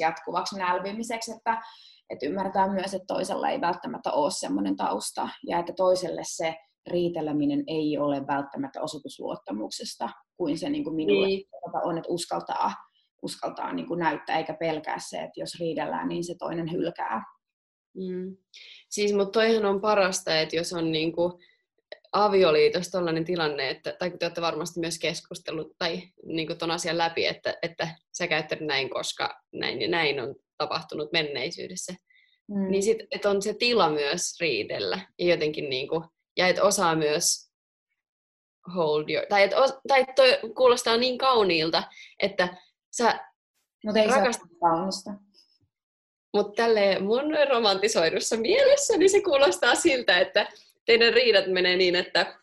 jatkuvaksi 0.00 0.58
nälvimiseksi, 0.58 1.32
että, 1.32 1.62
että 2.10 2.26
ymmärtää 2.26 2.72
myös, 2.72 2.94
että 2.94 3.14
toisella 3.14 3.48
ei 3.48 3.60
välttämättä 3.60 4.12
ole 4.12 4.30
semmoinen 4.30 4.76
tausta, 4.76 5.28
ja 5.46 5.58
että 5.58 5.72
toiselle 5.76 6.22
se 6.24 6.54
riiteleminen 6.86 7.64
ei 7.66 7.98
ole 7.98 8.26
välttämättä 8.26 8.82
osoitusluottamuksesta, 8.82 10.08
kuin 10.36 10.58
se 10.58 10.70
niin 10.70 10.84
kuin 10.84 10.96
minulle 10.96 11.26
niin. 11.26 11.46
on, 11.84 11.98
että 11.98 12.12
uskaltaa, 12.12 12.74
uskaltaa 13.24 13.72
niin 13.72 13.88
kuin 13.88 14.00
näyttää, 14.00 14.38
eikä 14.38 14.54
pelkää 14.54 14.98
se, 14.98 15.16
että 15.16 15.40
jos 15.40 15.60
riidellään, 15.60 16.08
niin 16.08 16.24
se 16.24 16.34
toinen 16.38 16.72
hylkää. 16.72 17.22
Mm. 17.96 18.36
Siis, 18.88 19.12
mutta 19.12 19.32
toihan 19.32 19.64
on 19.64 19.80
parasta, 19.80 20.40
että 20.40 20.56
jos 20.56 20.72
on 20.72 20.92
niin 20.92 21.12
kuin 21.12 21.32
avioliitossa 22.12 22.90
tällainen 22.90 23.24
tilanne, 23.24 23.70
että, 23.70 23.96
tai 23.98 24.10
kun 24.10 24.18
te 24.18 24.26
olette 24.26 24.40
varmasti 24.40 24.80
myös 24.80 24.98
keskustellut 24.98 25.72
tai 25.78 26.02
niin 26.26 26.58
ton 26.58 26.70
asian 26.70 26.98
läpi, 26.98 27.26
että, 27.26 27.58
että 27.62 27.88
sä 28.18 28.26
käyttänyt 28.26 28.66
näin, 28.66 28.90
koska 28.90 29.40
näin 29.52 29.82
ja 29.82 29.88
näin 29.88 30.20
on 30.20 30.34
tapahtunut 30.58 31.12
menneisyydessä, 31.12 31.94
mm. 32.48 32.70
niin 32.70 32.82
sit, 32.82 32.98
että 33.10 33.30
on 33.30 33.42
se 33.42 33.54
tila 33.54 33.90
myös 33.90 34.40
riidellä 34.40 35.00
ja 35.18 35.26
jotenkin 35.26 35.70
niin 35.70 35.88
kuin, 35.88 36.04
ja 36.36 36.48
että 36.48 36.62
osaa 36.62 36.94
myös 36.94 37.50
hold 38.74 39.08
your, 39.08 39.26
tai 39.26 39.42
että 39.42 39.56
tai 39.88 40.06
toi 40.16 40.38
kuulostaa 40.56 40.96
niin 40.96 41.18
kauniilta, 41.18 41.82
että 42.22 42.56
sä 42.96 43.20
Mutta 43.84 44.00
ei 44.00 44.06
rakastat... 44.06 44.48
se 44.50 44.56
kaunista. 44.60 45.10
Mutta 46.34 46.62
tälleen 46.62 47.04
mun 47.04 47.24
romantisoidussa 47.50 48.36
mielessä, 48.36 48.96
niin 48.96 49.10
se 49.10 49.22
kuulostaa 49.22 49.74
siltä, 49.74 50.18
että 50.18 50.46
teidän 50.84 51.12
riidat 51.12 51.46
menee 51.46 51.76
niin, 51.76 51.96
että, 51.96 52.40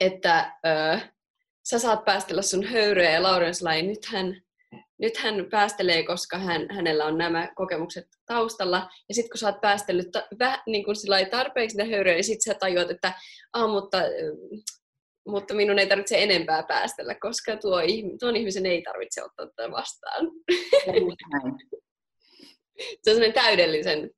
että 0.00 0.52
ö, 0.66 1.00
sä 1.68 1.78
saat 1.78 2.04
päästellä 2.04 2.42
sun 2.42 2.64
höyryä 2.64 3.10
ja 3.10 3.22
Laurens 3.22 3.62
Lai, 3.62 3.82
nyt 3.82 4.04
hän, 4.04 4.42
nyt 4.98 5.16
hän 5.16 5.46
päästelee, 5.50 6.02
koska 6.02 6.38
hän, 6.38 6.66
hänellä 6.70 7.04
on 7.04 7.18
nämä 7.18 7.48
kokemukset 7.54 8.08
taustalla. 8.26 8.90
Ja 9.08 9.14
sitten 9.14 9.30
kun 9.30 9.38
sä 9.38 9.46
oot 9.46 9.60
päästellyt 9.60 10.10
ta, 10.12 10.28
väh, 10.38 10.62
niin 10.66 10.84
kun 10.84 10.94
tarpeeksi 11.30 11.76
niitä 11.76 11.90
höyryä, 11.94 12.14
niin 12.14 12.24
sitten 12.24 12.54
sä 12.54 12.58
tajuat, 12.58 12.90
että 12.90 13.12
ah, 13.52 13.70
mutta, 13.70 13.98
mutta 15.28 15.54
minun 15.54 15.78
ei 15.78 15.86
tarvitse 15.86 16.22
enempää 16.22 16.62
päästellä, 16.62 17.14
koska 17.14 17.56
tuo, 17.56 17.80
tuon 18.20 18.36
ihmisen 18.36 18.66
ei 18.66 18.82
tarvitse 18.82 19.24
ottaa 19.24 19.46
tätä 19.46 19.70
vastaan. 19.70 20.26
se 23.02 23.10
on 23.10 23.14
sellainen 23.14 23.32
täydellisen, 23.32 24.10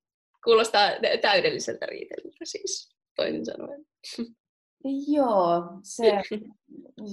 kuulostaa 0.45 0.91
täydelliseltä 1.23 1.87
riitelyltä 1.87 2.45
siis 2.45 2.97
toisin 3.17 3.47
sanoen. 3.47 3.87
Joo, 5.09 5.63
se, 5.83 6.07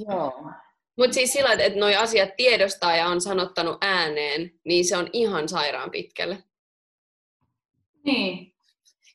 joo. 0.10 0.52
Mutta 0.98 1.14
siis 1.14 1.34
sillä, 1.34 1.52
että 1.54 1.80
nuo 1.80 1.90
asiat 1.98 2.30
tiedostaa 2.38 2.96
ja 2.96 3.08
on 3.08 3.22
sanottanut 3.22 3.78
ääneen, 3.82 4.52
niin 4.66 4.86
se 4.86 4.98
on 4.98 5.10
ihan 5.14 5.50
sairaan 5.50 5.92
pitkälle. 5.92 6.44
Niin. 8.06 8.57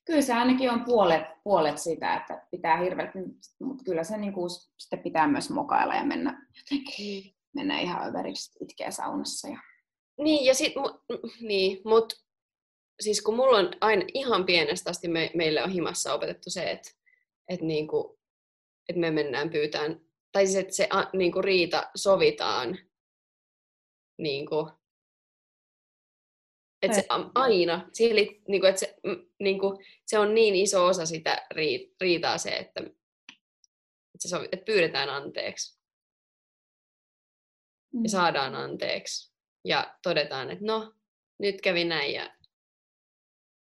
Kyllä 0.05 0.23
se 0.23 0.33
ainakin 0.33 0.71
on 0.71 0.85
puolet, 0.85 1.23
puolet 1.45 1.79
sitä, 1.79 2.17
että 2.17 2.47
pitää 2.51 2.77
hirveästi, 2.77 3.19
mutta 3.61 3.85
kyllä 3.85 4.05
se 4.05 4.17
niinku, 4.17 4.49
sitten 4.79 4.99
pitää 4.99 5.29
myös 5.29 5.51
mokailla 5.51 5.95
ja 5.95 6.05
mennä 6.05 6.47
jotenkin, 6.57 6.95
niin. 6.99 7.35
mennä 7.55 7.81
ihan 7.81 8.09
överiksi 8.09 8.65
itkeä 8.65 8.91
saunassa. 8.91 9.49
Ja... 9.49 9.59
Niin, 10.19 10.45
ja 10.45 10.55
sit, 10.55 10.77
mu, 10.77 10.91
niin, 11.41 11.83
mutta 11.85 12.17
siis 13.01 13.23
kun 13.23 13.37
mulla 13.37 13.59
on 13.59 13.71
aina 13.81 14.03
ihan 14.15 14.45
pienestä 14.47 14.91
asti 14.91 15.09
me, 15.09 15.31
meille 15.35 15.63
on 15.63 15.71
himassa 15.71 16.15
opetettu 16.15 16.51
se, 16.51 16.71
että, 16.71 16.91
että, 17.49 17.67
niinku, 17.67 18.21
että 18.89 19.01
me 19.01 19.11
mennään 19.11 19.51
pyytään, 19.51 20.01
tai 20.33 20.47
siis 20.47 20.59
että 20.59 20.75
se 20.75 20.89
a, 20.91 21.05
niinku 21.13 21.43
riita 21.43 21.91
sovitaan, 21.95 22.79
niinku, 24.19 24.71
että 26.83 26.97
se 27.01 27.07
aina, 27.35 27.89
siihen 27.93 28.17
li, 28.17 28.43
niinku, 28.49 28.67
että 28.67 28.81
se, 28.81 28.97
niinku, 29.41 29.79
se 30.07 30.19
on 30.19 30.35
niin 30.35 30.55
iso 30.55 30.87
osa 30.87 31.07
sitä 31.07 31.47
riitaa 32.01 32.39
se, 32.39 32.51
että, 32.51 32.81
että, 32.81 32.99
se 34.19 34.29
sovi, 34.29 34.49
että 34.53 34.65
pyydetään 34.65 35.11
anteeksi 35.11 35.81
ja 37.93 38.01
mm. 38.01 38.07
saadaan 38.07 38.55
anteeksi 38.55 39.35
ja 39.65 39.95
todetaan, 40.03 40.51
että 40.51 40.65
no, 40.65 40.93
nyt 41.39 41.61
kävi 41.61 41.85
näin 41.85 42.15
ja 42.15 42.31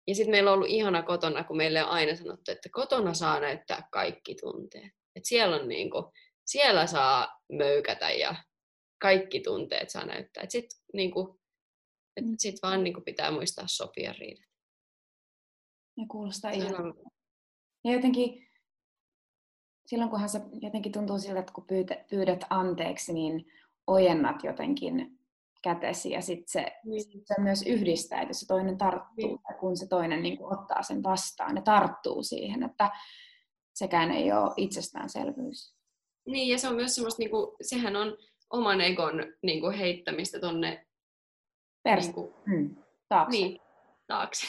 ja 0.08 0.16
sitten 0.16 0.32
meillä 0.32 0.52
on 0.52 0.56
ollut 0.56 0.70
ihana 0.70 1.04
kotona, 1.04 1.44
kun 1.44 1.58
meille 1.58 1.84
on 1.84 1.90
aina 1.90 2.16
sanottu, 2.16 2.52
että 2.52 2.70
kotona 2.72 3.14
saa 3.14 3.40
näyttää 3.40 3.88
kaikki 3.92 4.36
tunteet. 4.36 4.92
Et 5.16 5.26
siellä, 5.26 5.56
on 5.56 5.68
niinku, 5.68 6.12
siellä 6.46 6.88
saa 6.88 7.40
möykätä 7.52 8.12
ja 8.12 8.36
kaikki 9.02 9.40
tunteet 9.40 9.90
saa 9.90 10.06
näyttää. 10.06 10.46
Sitten 10.50 10.80
niinku, 10.94 11.36
et 11.36 11.41
mm. 12.22 12.36
sit 12.38 12.56
vaan 12.64 12.84
niinku 12.84 13.02
pitää 13.02 13.32
muistaa 13.32 13.66
sopia 13.68 14.14
riidat. 14.20 14.52
Ja 15.98 16.06
kuulostaa 16.12 16.52
ihan. 16.52 16.94
Ja 17.84 17.92
jotenkin 17.94 18.48
silloin 19.86 20.10
kunhan 20.10 20.30
se 20.30 20.42
jotenkin 20.62 20.92
tuntuu 20.92 21.20
siltä, 21.20 21.40
että 21.40 21.54
kun 21.54 21.68
pyydät 22.10 22.46
anteeksi, 22.50 23.14
niin 23.14 23.46
ojennat 23.88 24.44
jotenkin 24.44 25.20
kätesi 25.64 26.12
ja 26.12 26.22
sitten 26.22 26.48
se, 26.48 26.72
niin. 26.86 27.04
sit 27.04 27.28
se 27.28 27.42
myös 27.42 27.62
yhdistää, 27.62 28.22
että 28.22 28.30
jos 28.30 28.40
se 28.40 28.48
toinen 28.48 28.78
tarttuu 28.78 29.28
niin. 29.28 29.40
tai 29.42 29.58
kun 29.60 29.78
se 29.78 29.88
toinen 29.88 30.24
niin 30.24 30.38
kuin 30.38 30.60
ottaa 30.60 30.84
sen 30.84 31.04
vastaan 31.04 31.56
ja 31.56 31.62
tarttuu 31.62 32.24
siihen, 32.24 32.64
että 32.64 32.92
sekään 33.74 34.12
ei 34.12 34.32
ole 34.32 34.54
itsestäänselvyys. 34.58 35.76
Niin 36.28 36.48
ja 36.48 36.58
se 36.58 36.68
on 36.68 36.76
myös 36.76 36.96
semmoista, 36.96 37.20
niin 37.20 37.32
kuin, 37.32 37.56
sehän 37.62 37.96
on 37.96 38.18
oman 38.50 38.82
egon 38.82 39.14
niin 39.44 39.62
kuin, 39.62 39.78
heittämistä 39.78 40.40
tonne 40.40 40.88
Pers- 41.90 42.02
niin 42.02 42.14
kuin, 42.14 42.34
mm, 42.46 42.76
taakse. 43.10 43.38
niin, 43.38 43.60
taakse. 44.08 44.48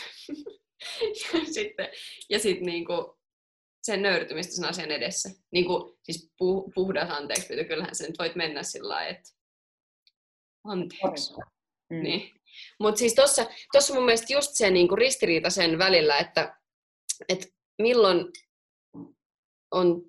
ja 1.33 1.45
sitten 1.55 1.89
ja 2.31 2.39
sit, 2.39 2.61
niin 2.61 2.85
kuin, 2.85 3.07
sen 3.83 4.03
nöyrtymistä 4.03 4.55
sen 4.55 4.65
asian 4.65 4.91
edessä. 4.91 5.31
Niin 5.51 5.65
kuin, 5.65 5.99
siis 6.03 6.33
puh- 6.33 6.73
puhdas 6.75 7.11
anteeksi 7.11 7.47
pyytö, 7.47 7.65
kyllähän 7.65 7.95
sä 7.95 8.07
nyt 8.07 8.19
voit 8.19 8.37
mennä 8.37 8.63
sillä 8.63 8.95
lailla, 8.95 9.11
että 9.11 9.31
anteeksi. 10.65 11.35
Mm. 11.91 12.03
Niin. 12.03 12.31
Mutta 12.81 12.99
siis 12.99 13.15
tuossa 13.15 13.47
tossa 13.73 13.95
mun 13.95 14.05
mielestä 14.05 14.33
just 14.33 14.51
se 14.55 14.71
niinku 14.71 14.97
ristiriita 14.97 15.51
sen 15.51 15.79
välillä, 15.79 16.19
että 16.19 16.59
et 17.29 17.55
milloin 17.79 18.27
on 19.71 20.03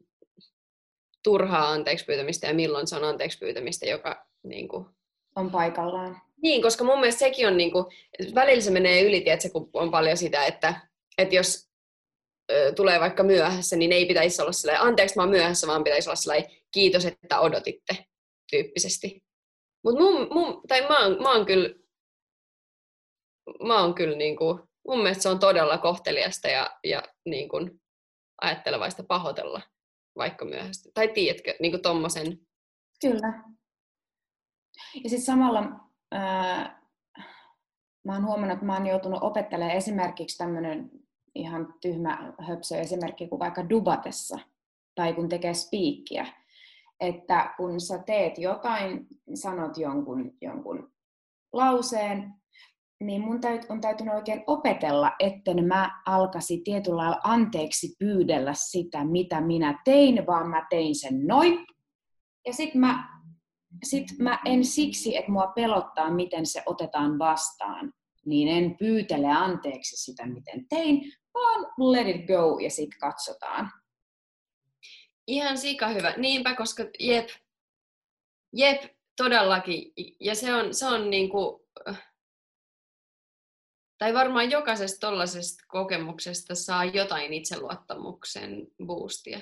turhaa 1.24 1.72
anteeksi 1.72 2.06
pyytämistä 2.06 2.48
ja 2.48 2.54
milloin 2.54 2.88
se 2.88 2.96
on 2.96 3.04
anteeksi 3.04 3.38
pyytämistä, 3.38 3.86
joka 3.86 4.28
niinku... 4.44 4.90
On 5.36 5.52
paikallaan. 5.52 6.22
Niin, 6.44 6.62
koska 6.62 6.84
mun 6.84 7.00
mielestä 7.00 7.20
sekin 7.20 7.48
on 7.48 7.58
niinku, 7.58 7.90
välillä 8.36 8.62
se 8.62 8.72
menee 8.72 9.02
yli, 9.02 9.22
tiedätkö, 9.22 9.50
kun 9.50 9.70
on 9.74 9.92
paljon 9.92 10.18
sitä, 10.18 10.46
että, 10.46 10.88
että 11.18 11.36
jos 11.36 11.70
ö, 12.52 12.74
tulee 12.76 13.00
vaikka 13.00 13.24
myöhässä, 13.24 13.76
niin 13.76 13.92
ei 13.92 14.06
pitäisi 14.06 14.42
olla 14.42 14.52
sellainen, 14.52 14.88
anteeksi 14.88 15.16
mä 15.16 15.22
oon 15.22 15.30
myöhässä, 15.30 15.68
vaan 15.68 15.84
pitäisi 15.84 16.10
olla 16.10 16.16
sellainen, 16.16 16.52
kiitos, 16.74 17.06
että 17.06 17.40
odotitte, 17.40 18.06
tyyppisesti. 18.52 19.24
Mutta 19.84 20.02
mun, 20.02 20.28
mun, 20.34 20.62
tai 20.68 20.82
mä 20.88 21.06
oon, 21.06 21.22
mä 21.22 21.32
oon 21.32 21.46
kyllä, 21.46 21.70
mä 23.68 23.82
oon 23.82 23.96
kyllä 23.96 24.18
niinku, 24.18 24.60
mun 24.88 24.98
mielestä 24.98 25.24
se 25.24 25.30
on 25.30 25.40
todella 25.40 25.78
kohteliasta 25.78 26.48
ja, 26.48 26.80
ja 26.84 27.04
niinku, 27.26 27.58
ajattelevaista 28.42 29.04
pahoitella 29.04 29.62
vaikka 30.18 30.46
myöhäistä. 30.46 30.90
Tai 30.94 31.08
tiedätkö, 31.08 31.56
niinku 31.60 31.78
tommosen, 31.78 32.40
Kyllä. 33.02 33.44
Ja 35.04 35.10
sitten 35.10 35.26
samalla 35.26 35.62
ää, 36.14 36.82
mä 38.06 38.14
oon 38.14 38.26
huomannut, 38.26 38.54
että 38.54 38.66
mä 38.66 38.74
oon 38.74 38.88
joutunut 38.88 39.24
opettelemaan 39.24 39.78
esimerkiksi 39.78 40.38
tämmöinen 40.38 40.92
ihan 41.36 41.74
tyhmä 41.82 42.34
höpsö 42.48 42.78
esimerkki 42.78 43.28
kuin 43.28 43.40
vaikka 43.40 43.70
dubatessa 43.70 44.40
tai 44.96 45.14
kun 45.14 45.30
tekee 45.30 45.54
spiikkiä. 45.54 46.26
Että 47.00 47.54
kun 47.58 47.82
sä 47.82 47.98
teet 47.98 48.38
jotain, 48.38 49.08
sanot 49.34 49.78
jonkun, 49.78 50.32
jonkun 50.42 50.92
lauseen, 51.54 52.34
niin 53.04 53.22
mun 53.22 53.42
täyt, 53.42 53.66
on 53.70 53.82
täytynyt 53.82 54.14
oikein 54.14 54.44
opetella, 54.48 55.12
etten 55.20 55.68
mä 55.68 56.02
alkasi 56.06 56.62
tietyllä 56.64 56.98
lailla 56.98 57.20
anteeksi 57.24 57.96
pyydellä 58.00 58.54
sitä, 58.54 59.06
mitä 59.06 59.42
minä 59.42 59.82
tein, 59.86 60.26
vaan 60.28 60.50
mä 60.50 60.66
tein 60.70 60.96
sen 60.96 61.28
noin. 61.28 61.66
Ja 62.48 62.54
sit 62.54 62.76
mä, 62.76 63.13
sit 63.84 64.06
mä 64.20 64.40
en 64.46 64.66
siksi, 64.66 65.18
että 65.18 65.32
mua 65.32 65.48
pelottaa, 65.48 66.12
miten 66.12 66.46
se 66.46 66.64
otetaan 66.66 67.20
vastaan, 67.20 67.94
niin 68.26 68.48
en 68.48 68.78
pyytele 68.78 69.28
anteeksi 69.28 69.98
sitä, 69.98 70.26
miten 70.26 70.68
tein, 70.70 71.14
vaan 71.34 71.66
let 71.78 72.08
it 72.08 72.28
go 72.28 72.60
ja 72.60 72.70
sit 72.70 72.90
katsotaan. 73.00 73.72
Ihan 75.28 75.58
sika 75.58 75.88
hyvä. 75.88 76.14
Niinpä, 76.18 76.56
koska 76.56 76.84
jep, 77.00 77.30
jep, 78.54 78.84
todellakin. 79.18 79.94
Ja 80.20 80.36
se 80.36 80.54
on, 80.54 80.74
se 80.74 80.86
on 80.86 81.10
niinku, 81.10 81.68
tai 83.98 84.14
varmaan 84.14 84.52
jokaisesta 84.52 85.08
tollaisesta 85.08 85.64
kokemuksesta 85.68 86.56
saa 86.56 86.86
jotain 86.86 87.34
itseluottamuksen 87.34 88.68
boostia. 88.86 89.40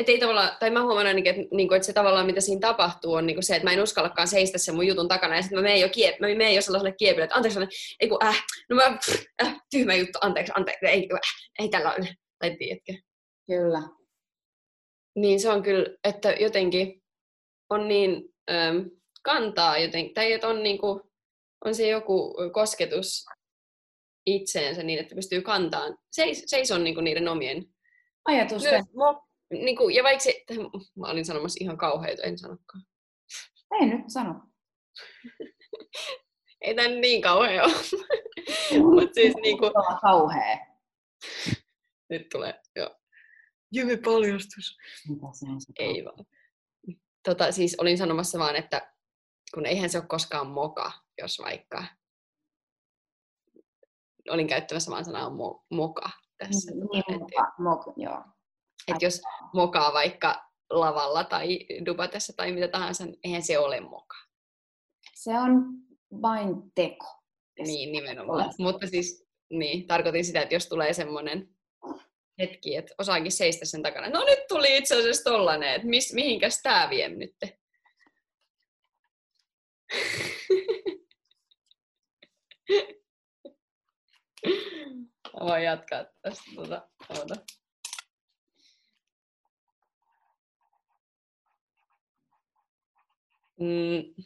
Et 0.00 0.08
ei 0.08 0.18
tavallaan, 0.18 0.56
tai 0.60 0.70
mä 0.70 0.82
huomaan 0.82 1.06
ainakin, 1.06 1.30
että, 1.30 1.56
niinku, 1.56 1.74
että 1.74 1.86
se 1.86 1.92
tavallaan 1.92 2.26
mitä 2.26 2.40
siinä 2.40 2.60
tapahtuu 2.60 3.14
on 3.14 3.26
niinku 3.26 3.42
se, 3.42 3.56
että 3.56 3.68
mä 3.68 3.72
en 3.72 3.82
uskallakaan 3.82 4.28
seistä 4.28 4.58
sen 4.58 4.74
mun 4.74 4.86
jutun 4.86 5.08
takana 5.08 5.36
ja 5.36 5.42
sitten 5.42 5.58
mä 5.58 5.62
menen 5.62 5.80
jo, 5.80 5.88
kiep, 5.88 6.20
mä 6.20 6.26
menen 6.26 6.54
jo 6.54 6.62
sellaiselle 6.62 6.94
kiepille, 6.96 7.24
että 7.24 7.36
anteeksi, 7.36 7.60
ei 8.00 8.08
kun 8.08 8.24
äh, 8.24 8.44
no 8.70 8.76
mä, 8.76 8.98
pff, 8.98 9.24
äh, 9.42 9.60
tyhmä 9.70 9.94
juttu, 9.94 10.18
anteeksi, 10.20 10.52
anteeksi, 10.56 10.86
ei, 10.86 11.08
äh, 11.14 11.20
ei 11.58 11.68
tällä 11.68 11.94
ole, 11.94 12.08
tai 12.38 12.56
tiedätkö. 12.56 12.92
Kyllä. 13.46 13.82
Niin 15.16 15.40
se 15.40 15.50
on 15.50 15.62
kyllä, 15.62 15.86
että 16.04 16.30
jotenkin 16.30 17.02
on 17.70 17.88
niin 17.88 18.24
äm, 18.50 18.90
kantaa 19.22 19.78
jotenkin, 19.78 20.14
tai 20.14 20.32
että 20.32 20.48
on, 20.48 20.62
niinku, 20.62 21.10
on 21.64 21.74
se 21.74 21.88
joku 21.88 22.34
kosketus 22.52 23.24
itseensä 24.26 24.82
niin, 24.82 24.98
että 24.98 25.14
pystyy 25.14 25.42
kantaan, 25.42 25.98
seis, 26.12 26.42
seison 26.46 26.84
niinku 26.84 27.00
niiden 27.00 27.28
omien. 27.28 27.64
Ajatusten. 28.24 28.72
Myös, 28.72 29.29
mo, 29.50 29.64
niinku, 29.64 29.88
ja 29.88 30.02
vaikka 30.02 30.24
se, 30.24 30.44
mä 30.96 31.10
olin 31.10 31.24
sanomassa 31.24 31.58
ihan 31.64 31.78
kauheita, 31.78 32.22
en 32.22 32.38
sanokaan. 32.38 32.84
Ei 33.80 33.86
nyt 33.86 34.04
sano. 34.08 34.34
Ei 36.60 36.74
nyt 36.74 37.00
niin 37.00 37.22
kauhea 37.22 37.64
ole. 37.64 37.72
Mut 38.82 39.14
siis 39.14 39.34
niinku, 39.42 39.66
Todella 39.66 39.98
kauhea. 40.00 40.58
nyt 42.10 42.28
tulee, 42.32 42.60
joo. 42.76 42.96
Jymy 43.72 43.96
paljastus. 43.96 44.76
Mitä 45.08 45.26
se 45.32 45.46
on 45.48 45.60
se 45.60 45.72
Ei 45.78 46.04
vaan. 46.04 46.26
Tota, 47.24 47.52
siis 47.52 47.76
olin 47.78 47.98
sanomassa 47.98 48.38
vaan, 48.38 48.56
että 48.56 48.94
kun 49.54 49.66
eihän 49.66 49.90
se 49.90 49.98
ole 49.98 50.06
koskaan 50.06 50.46
moka, 50.46 50.92
jos 51.18 51.38
vaikka 51.38 51.84
olin 54.30 54.46
käyttämässä 54.46 54.90
vaan 54.90 55.04
sanaa 55.04 55.30
mo, 55.30 55.64
moka 55.70 56.10
tässä. 56.38 56.72
Niin, 56.72 56.98
Et- 56.98 57.06
niin, 57.08 57.20
moka, 57.20 57.52
moka, 57.58 57.92
joo. 57.96 58.24
Et 58.88 59.02
jos 59.02 59.22
mokaa 59.54 59.92
vaikka 59.92 60.50
lavalla 60.70 61.24
tai 61.24 61.66
dubatessa 61.86 62.32
tai 62.36 62.52
mitä 62.52 62.68
tahansa, 62.68 63.04
niin 63.04 63.18
eihän 63.24 63.42
se 63.42 63.58
ole 63.58 63.80
moka. 63.80 64.16
Se 65.14 65.30
on 65.30 65.64
vain 66.22 66.48
teko. 66.74 67.06
Niin, 67.58 67.92
nimenomaan. 67.92 68.44
Ole. 68.44 68.54
Mutta 68.58 68.86
siis, 68.86 69.26
niin, 69.50 69.86
tarkoitin 69.86 70.24
sitä, 70.24 70.42
että 70.42 70.54
jos 70.54 70.66
tulee 70.66 70.92
semmoinen 70.92 71.48
hetki, 72.38 72.76
että 72.76 72.94
osaakin 72.98 73.32
seistä 73.32 73.64
sen 73.64 73.82
takana. 73.82 74.08
No 74.08 74.24
nyt 74.24 74.38
tuli 74.48 74.76
itse 74.76 74.98
asiassa 74.98 75.30
tollanen, 75.30 75.74
että 75.74 75.88
mis, 75.88 76.12
mihinkäs 76.12 76.62
tää 76.62 76.90
vie 76.90 77.08
nyt? 77.08 77.36
Mä 85.40 85.46
voin 85.46 85.62
jatkaa 85.64 86.04
tästä. 86.22 86.44
Tuota. 86.54 86.88
Mm, 93.60 94.24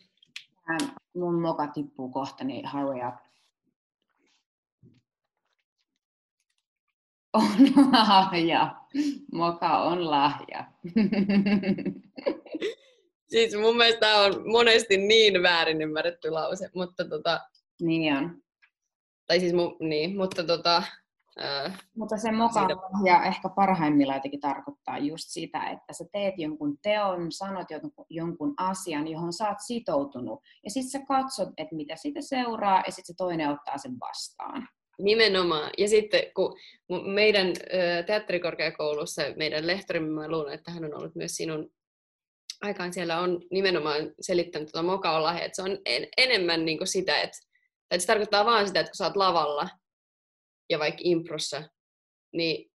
Mun 1.14 1.40
moka 1.40 1.66
tippuu 1.66 2.08
kohta, 2.08 2.44
niin 2.44 2.72
hurry 2.72 3.00
up. 3.08 3.14
On 7.34 7.92
lahja. 7.92 8.76
Moka 9.32 9.78
on 9.78 10.10
lahja. 10.10 10.64
siis 13.30 13.54
mun 13.60 13.76
mielestä 13.76 14.00
tää 14.00 14.22
on 14.22 14.50
monesti 14.52 14.96
niin 14.96 15.42
väärin 15.42 15.82
ymmärretty 15.82 16.30
lause, 16.30 16.70
mutta 16.74 17.08
tota, 17.08 17.40
niin 17.80 18.16
on. 18.16 18.42
tai 19.26 19.40
siis 19.40 19.52
mu, 19.52 19.76
niin, 19.80 20.16
mutta 20.16 20.44
tota, 20.44 20.82
Mutta 21.96 22.16
se 22.16 22.32
moka 22.32 22.68
ja 23.04 23.24
ehkä 23.24 23.48
parhaimmillaan 23.48 24.16
jotenkin 24.16 24.40
tarkoittaa 24.40 24.98
just 24.98 25.24
sitä, 25.28 25.70
että 25.70 25.92
sä 25.92 26.04
teet 26.12 26.34
jonkun 26.38 26.78
teon, 26.82 27.32
sanot 27.32 27.66
jonkun, 28.10 28.54
asian, 28.56 29.08
johon 29.08 29.32
sä 29.32 29.48
oot 29.48 29.58
sitoutunut. 29.66 30.40
Ja 30.64 30.70
sitten 30.70 30.90
sä 30.90 31.06
katsot, 31.08 31.48
että 31.56 31.74
mitä 31.74 31.96
siitä 31.96 32.20
seuraa, 32.20 32.82
ja 32.86 32.92
sitten 32.92 33.04
se 33.06 33.14
toinen 33.16 33.50
ottaa 33.50 33.78
sen 33.78 34.00
vastaan. 34.00 34.68
Nimenomaan. 34.98 35.70
Ja 35.78 35.88
sitten 35.88 36.22
kun 36.36 36.56
meidän 37.14 37.52
teatterikorkeakoulussa 38.06 39.22
meidän 39.36 39.66
lehtorimme, 39.66 40.20
mä 40.20 40.28
luulen, 40.28 40.54
että 40.54 40.70
hän 40.70 40.84
on 40.84 40.98
ollut 40.98 41.14
myös 41.14 41.36
sinun 41.36 41.70
aikaan 42.62 42.92
siellä, 42.92 43.20
on 43.20 43.40
nimenomaan 43.50 44.14
selittänyt 44.20 44.68
tuota 44.72 44.86
mokaolahe, 44.86 45.44
että 45.44 45.56
se 45.56 45.62
on 45.62 45.78
en, 45.84 46.06
enemmän 46.16 46.64
niin 46.64 46.78
kuin 46.78 46.88
sitä, 46.88 47.20
että, 47.20 47.38
että 47.90 48.02
se 48.02 48.06
tarkoittaa 48.06 48.44
vaan 48.44 48.66
sitä, 48.66 48.80
että 48.80 48.90
kun 48.90 48.96
sä 48.96 49.04
oot 49.04 49.16
lavalla 49.16 49.68
ja 50.70 50.78
vaikka 50.78 51.00
improssa, 51.04 51.62
niin 52.32 52.70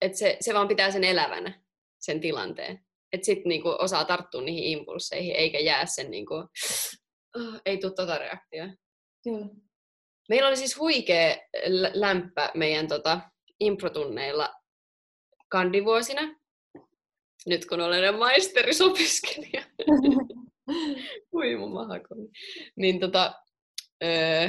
että 0.00 0.18
se, 0.18 0.36
se 0.40 0.54
vaan 0.54 0.68
pitää 0.68 0.90
sen 0.90 1.04
elävänä, 1.04 1.62
sen 1.98 2.20
tilanteen. 2.20 2.86
Että 3.12 3.24
sitten 3.24 3.48
niinku 3.48 3.68
osaa 3.78 4.04
tarttua 4.04 4.42
niihin 4.42 4.78
impulseihin, 4.78 5.36
eikä 5.36 5.58
jää 5.58 5.86
sen 5.86 6.10
niinku, 6.10 6.34
"Oh, 6.34 7.60
ei 7.66 7.78
tule 7.78 7.92
tota 7.94 8.18
reaktioa. 8.18 8.66
Kyllä. 9.24 9.46
Meillä 10.28 10.48
oli 10.48 10.56
siis 10.56 10.78
huikea 10.78 11.36
lä- 11.66 11.90
lämpö 11.94 12.48
meidän 12.54 12.88
tota, 12.88 13.20
improtunneilla 13.60 14.54
kandivuosina. 15.48 16.22
Nyt 17.46 17.66
kun 17.66 17.80
olen 17.80 18.18
maisterisopiskelija. 18.18 19.62
Hui 21.32 21.56
mun 21.56 21.72
mahakoni. 21.72 22.28
Niin 22.76 23.00
tota, 23.00 23.34
öö, 24.04 24.48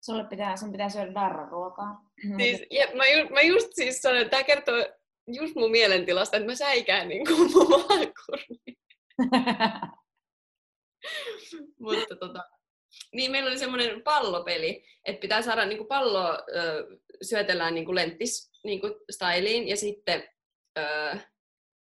Sulle 0.00 0.24
pitää, 0.24 0.56
sun 0.56 0.72
pitää 0.72 0.88
syödä 0.88 1.14
darraruokaa. 1.14 2.00
siis, 2.36 2.62
ja 2.70 2.86
mä, 2.96 3.06
ju, 3.06 3.28
mä 3.28 3.40
just 3.40 3.68
siis 3.72 4.02
sanoin, 4.02 4.22
että 4.22 4.36
tää 4.36 4.44
kertoo 4.44 4.86
just 5.26 5.54
mun 5.54 5.70
mielentilasta, 5.70 6.36
että 6.36 6.46
mä 6.46 6.54
säikään 6.54 7.08
niin 7.08 7.26
kuin 7.26 7.52
mun 7.52 7.70
mahakurni. 7.70 8.76
tota, 12.20 12.44
niin 13.12 13.30
meillä 13.30 13.50
oli 13.50 13.58
semmoinen 13.58 14.02
pallopeli, 14.02 14.84
että 15.04 15.20
pitää 15.20 15.42
saada 15.42 15.66
niinku 15.66 15.84
pallo 15.84 16.28
ö, 16.28 16.86
syötellään 17.22 17.74
niinku 17.74 17.94
lenttis 17.94 18.50
niinku 18.64 18.86
styliin 19.10 19.68
ja 19.68 19.76
sitten 19.76 20.28
ö, 20.78 21.16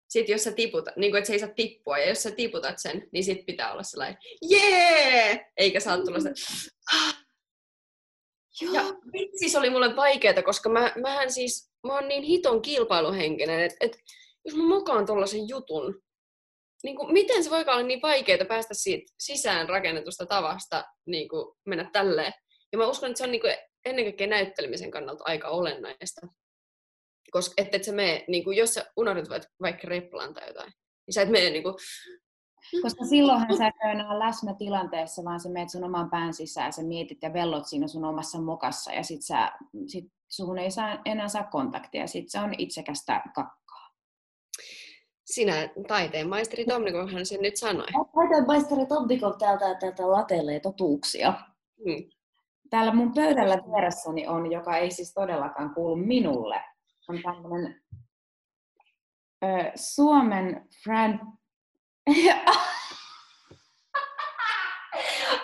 sit 0.08 0.28
jos 0.28 0.44
sä 0.44 0.52
tiputat, 0.52 0.96
niin 0.96 1.12
kuin, 1.12 1.18
että 1.18 1.26
se 1.26 1.32
ei 1.32 1.38
saa 1.38 1.48
tippua, 1.48 1.98
ja 1.98 2.08
jos 2.08 2.22
sä 2.22 2.30
tiputat 2.30 2.78
sen, 2.78 3.08
niin 3.12 3.24
sit 3.24 3.46
pitää 3.46 3.72
olla 3.72 3.82
sellainen, 3.82 4.18
jee! 4.50 5.46
Eikä 5.56 5.80
saa 5.80 5.98
tulla 5.98 6.20
se, 6.20 6.32
"Ah!" 6.94 7.14
Ja 8.60 8.82
vitsi, 9.12 9.48
se 9.48 9.58
oli 9.58 9.70
mulle 9.70 9.96
vaikeeta, 9.96 10.42
koska 10.42 10.68
mä, 10.68 10.92
mähän 11.02 11.32
siis, 11.32 11.70
mä 11.86 11.94
oon 11.94 12.08
niin 12.08 12.22
hiton 12.22 12.62
kilpailuhenkinen, 12.62 13.60
että 13.60 13.76
et, 13.80 13.98
jos 14.44 14.54
mä 14.54 14.64
mokaan 14.64 15.06
tollasen 15.06 15.48
jutun, 15.48 16.02
niin 16.82 16.96
kuin, 16.96 17.12
miten 17.12 17.44
se 17.44 17.50
voikaan 17.50 17.78
olla 17.78 17.88
niin 17.88 18.02
vaikeaa 18.02 18.44
päästä 18.48 18.74
siitä 18.74 19.12
sisään 19.18 19.68
rakennetusta 19.68 20.26
tavasta 20.26 20.84
niin 21.06 21.28
kuin, 21.28 21.56
mennä 21.66 21.90
tälleen. 21.92 22.32
Ja 22.72 22.78
mä 22.78 22.86
uskon, 22.86 23.10
että 23.10 23.18
se 23.18 23.24
on 23.24 23.30
niin 23.30 23.40
kuin, 23.40 23.56
ennen 23.84 24.04
kaikkea 24.04 24.26
näyttelemisen 24.26 24.90
kannalta 24.90 25.24
aika 25.26 25.48
olennaista. 25.48 26.26
Koska 27.30 27.54
et, 27.56 27.74
et 27.74 27.84
sä 27.84 27.92
mene, 27.92 28.24
niin 28.28 28.44
kuin, 28.44 28.56
jos 28.56 28.74
sä 28.74 28.86
unohdat 28.96 29.28
vaik- 29.28 29.50
vaikka 29.60 29.88
replaan 29.88 30.34
tai 30.34 30.48
jotain, 30.48 30.72
niin 31.06 31.14
sä 31.14 31.22
et 31.22 31.28
mene 31.28 31.50
niin 31.50 31.62
kuin, 31.62 31.74
Koska 32.82 33.04
silloinhan 33.04 33.56
sä 33.56 33.66
et 33.66 33.74
enää 33.90 34.18
läsnä 34.18 34.54
tilanteessa, 34.54 35.24
vaan 35.24 35.40
sä 35.40 35.48
meet 35.48 35.70
sun 35.70 35.84
oman 35.84 36.10
pään 36.10 36.34
sisään, 36.34 36.72
sä 36.72 36.82
mietit 36.82 37.18
ja 37.22 37.32
vellot 37.32 37.66
siinä 37.66 37.88
sun 37.88 38.04
omassa 38.04 38.40
mokassa 38.40 38.92
ja 38.92 39.02
sit, 39.02 39.22
sä, 39.22 39.52
sit 39.86 40.04
suhun 40.28 40.58
ei 40.58 40.70
saa, 40.70 40.98
enää 41.04 41.28
saa 41.28 41.44
kontaktia, 41.44 42.06
sit 42.06 42.30
se 42.30 42.40
on 42.40 42.54
itsekästä 42.58 43.22
kakkaa. 43.34 43.90
sinä 45.24 45.68
taiteen 45.88 46.28
maisteri 46.28 46.64
Tomnikohan 46.64 47.26
sen 47.26 47.40
nyt 47.42 47.56
sanoi. 47.56 47.86
Taiteen 48.14 48.46
maisteri 48.46 48.86
Tomnikov 48.86 49.32
täältä, 49.38 49.74
täältä 49.74 50.10
latelee 50.10 50.60
totuuksia. 50.60 51.34
Mm. 51.86 52.10
Täällä 52.70 52.94
mun 52.94 53.14
pöydällä 53.14 53.56
vieressäni 53.56 54.26
on, 54.26 54.52
joka 54.52 54.76
ei 54.76 54.90
siis 54.90 55.14
todellakaan 55.14 55.74
kuulu 55.74 55.96
minulle, 55.96 56.62
on 57.08 57.18
tämmöinen 57.22 57.80
ö, 59.44 59.72
Suomen 59.74 60.68
Fran... 60.84 61.20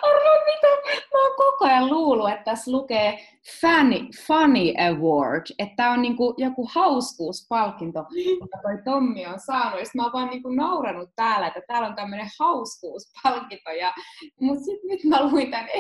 Arvo, 0.03 0.45
mitä? 0.47 0.67
Mä 1.15 1.23
oon 1.23 1.37
koko 1.37 1.65
ajan 1.65 1.91
luullut, 1.91 2.31
että 2.31 2.45
tässä 2.45 2.71
lukee 2.71 3.19
Funny, 3.61 3.99
Funny 4.27 4.73
Award, 4.89 5.47
että 5.59 5.91
on 5.91 6.03
niinku 6.03 6.35
joku 6.39 6.69
hauskuuspalkinto, 6.73 8.05
jota 8.41 8.59
toi 8.63 8.83
Tommi 8.85 9.27
on 9.27 9.41
saanut. 9.41 9.81
Ja 9.81 9.87
mä 9.95 10.03
oon 10.03 10.13
vaan 10.13 10.29
niinku 10.29 10.49
nauranut 10.49 11.11
täällä, 11.17 11.47
että 11.47 11.61
täällä 11.67 11.89
on 11.89 11.97
tämmönen 11.97 12.31
hauskuuspalkinto. 12.41 13.71
Ja, 13.71 13.93
mut 14.41 14.65
sit 14.65 14.83
nyt 14.85 15.05
mä 15.05 15.31
luin 15.31 15.51
tän 15.51 15.69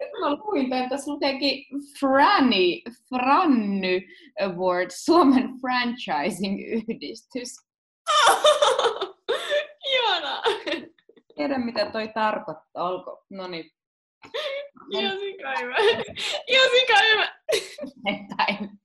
nyt 0.00 0.10
mä 0.20 0.30
luin 0.30 0.70
tämän, 0.70 0.88
tässä 0.88 1.12
lukeekin 1.12 1.64
Franny, 2.00 2.80
Franny 3.08 4.00
Award, 4.40 4.90
Suomen 4.90 5.50
Franchising-yhdistys. 5.60 7.69
Ihana! 9.94 10.42
Tiedä, 11.36 11.58
mitä 11.58 11.90
toi 11.90 12.08
tarkoittaa, 12.08 12.88
olko? 12.88 13.24
No 13.30 13.46
niin, 13.46 13.70
Ihan 14.90 15.18
sika 15.18 15.48
hyvä. 15.60 15.76
Ihan 16.46 16.70
sika 16.70 16.94
hyvä. 17.12 17.40
eteenpäin. 18.06 18.80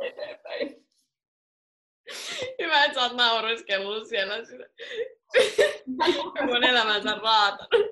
eteenpäin. 0.00 0.86
Hyvä, 2.62 2.84
että 2.84 2.94
sä 2.94 3.02
oot 3.02 3.16
naureskellut 3.16 4.08
siellä. 4.08 4.44
sitä. 4.44 4.64
Mun 6.46 6.64
elämänsä 6.64 7.14
raatanut. 7.14 7.86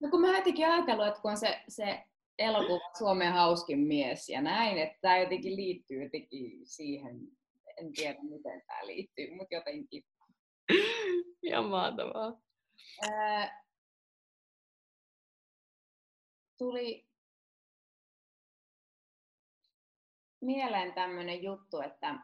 No 0.00 0.08
kun 0.10 0.20
mä 0.20 0.36
jotenkin 0.36 0.66
ajatellut, 0.66 1.06
että 1.06 1.20
kun 1.20 1.30
on 1.30 1.36
se, 1.36 1.62
se 1.68 2.04
elokuva 2.40 2.90
Suomen 2.98 3.32
hauskin 3.32 3.78
mies 3.78 4.28
ja 4.28 4.40
näin, 4.40 4.78
että 4.78 4.98
tämä 5.00 5.18
jotenkin 5.18 5.56
liittyy 5.56 6.02
jotenkin 6.02 6.66
siihen, 6.66 7.20
en 7.76 7.92
tiedä 7.92 8.18
miten 8.22 8.62
tämä 8.66 8.86
liittyy, 8.86 9.34
mutta 9.34 9.54
jotenkin. 9.54 10.04
Ihan 11.42 11.64
mahtavaa. 11.64 12.40
Ää, 13.12 13.64
tuli 16.58 17.08
mieleen 20.40 20.92
tämmöinen 20.94 21.42
juttu, 21.42 21.80
että, 21.80 22.14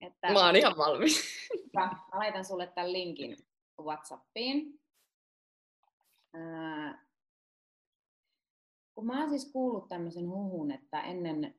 että 0.00 0.32
Mä 0.32 0.46
oon 0.46 0.56
ihan 0.56 0.76
valmis. 0.76 1.48
Hyvä. 1.54 1.86
Mä 1.86 2.18
laitan 2.18 2.44
sulle 2.44 2.66
tämän 2.66 2.92
linkin 2.92 3.36
Whatsappiin. 3.80 4.80
Ää, 6.34 7.01
kun 8.94 9.06
mä 9.06 9.20
oon 9.20 9.30
siis 9.30 9.52
kuullut 9.52 9.88
tämmöisen 9.88 10.28
huhun, 10.28 10.70
että 10.70 11.00
ennen, 11.00 11.54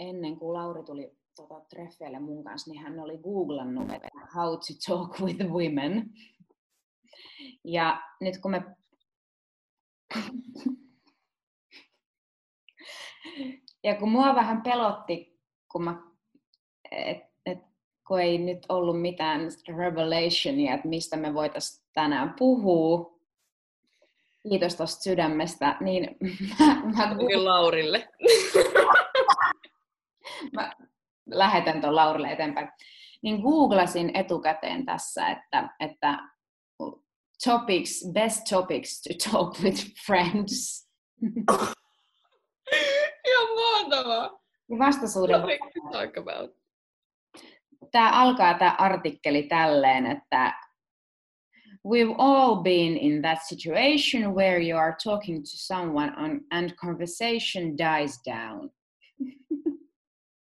ennen 0.00 0.36
kuin 0.36 0.52
Lauri 0.52 0.82
tuli 0.82 1.18
tota, 1.36 1.60
treffeille 1.60 2.18
mun 2.18 2.44
kanssa, 2.44 2.70
niin 2.70 2.82
hän 2.82 3.00
oli 3.00 3.18
googlannut, 3.18 3.90
että 3.92 4.08
how 4.34 4.50
to 4.50 4.74
talk 4.86 5.20
with 5.20 5.44
women. 5.44 6.10
Ja 7.64 8.02
nyt 8.20 8.38
kun 8.38 8.50
me... 8.50 8.62
ja 13.84 13.94
kun 13.94 14.10
mua 14.10 14.34
vähän 14.34 14.62
pelotti, 14.62 15.40
kun 15.72 15.84
mä, 15.84 16.02
et, 16.90 17.22
et, 17.46 17.58
kun 18.08 18.20
ei 18.20 18.38
nyt 18.38 18.66
ollut 18.68 19.00
mitään 19.00 19.40
revelationia, 19.76 20.74
että 20.74 20.88
mistä 20.88 21.16
me 21.16 21.34
voitaisiin 21.34 21.86
tänään 21.92 22.34
puhua, 22.38 23.17
kiitos 24.48 24.74
tuosta 24.76 25.02
sydämestä, 25.02 25.76
niin 25.80 26.16
mä, 26.58 26.74
mä, 26.74 27.14
Kyllä 27.14 27.44
Laurille. 27.44 28.08
mä 30.56 30.72
lähetän 31.26 31.80
tuon 31.80 31.96
Laurille 31.96 32.32
eteenpäin. 32.32 32.68
Niin 33.22 33.40
googlasin 33.40 34.10
etukäteen 34.14 34.86
tässä, 34.86 35.28
että, 35.28 35.74
että 35.80 36.18
topics, 37.44 38.04
best 38.12 38.42
topics 38.50 39.02
to 39.02 39.30
talk 39.30 39.60
with 39.62 39.84
friends. 40.06 40.88
Ihan 43.28 43.48
mahtavaa. 43.54 44.38
Vastaisuuden 44.78 45.40
Topic 45.40 45.58
to 45.58 45.98
talk 45.98 46.16
about. 46.18 46.50
tämä 47.92 48.10
alkaa 48.10 48.54
tämä 48.54 48.74
artikkeli 48.78 49.42
tälleen, 49.42 50.06
että 50.06 50.67
We've 51.88 52.14
all 52.18 52.62
been 52.62 52.98
in 52.98 53.22
that 53.22 53.46
situation 53.46 54.34
where 54.34 54.58
you 54.60 54.76
are 54.76 54.98
talking 55.02 55.42
to 55.42 55.56
someone 55.56 56.10
on, 56.16 56.42
and 56.50 56.76
conversation 56.76 57.76
dies 57.76 58.18
down. 58.26 58.68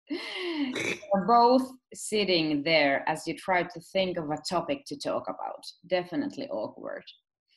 You're 0.10 1.26
both 1.26 1.72
sitting 1.91 2.62
there 2.62 3.04
as 3.10 3.28
you 3.28 3.36
try 3.36 3.63
to 3.63 3.80
think 3.80 4.19
of 4.19 4.30
a 4.30 4.38
topic 4.48 4.86
to 4.86 4.96
talk 4.96 5.24
about. 5.28 5.65
Definitely 5.88 6.48
awkward. 6.52 7.04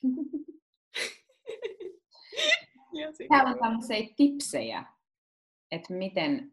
Täällä 3.29 3.49
on 3.49 3.59
tämmöisiä 3.59 4.07
tipsejä, 4.15 4.85
että 5.71 5.93
miten 5.93 6.51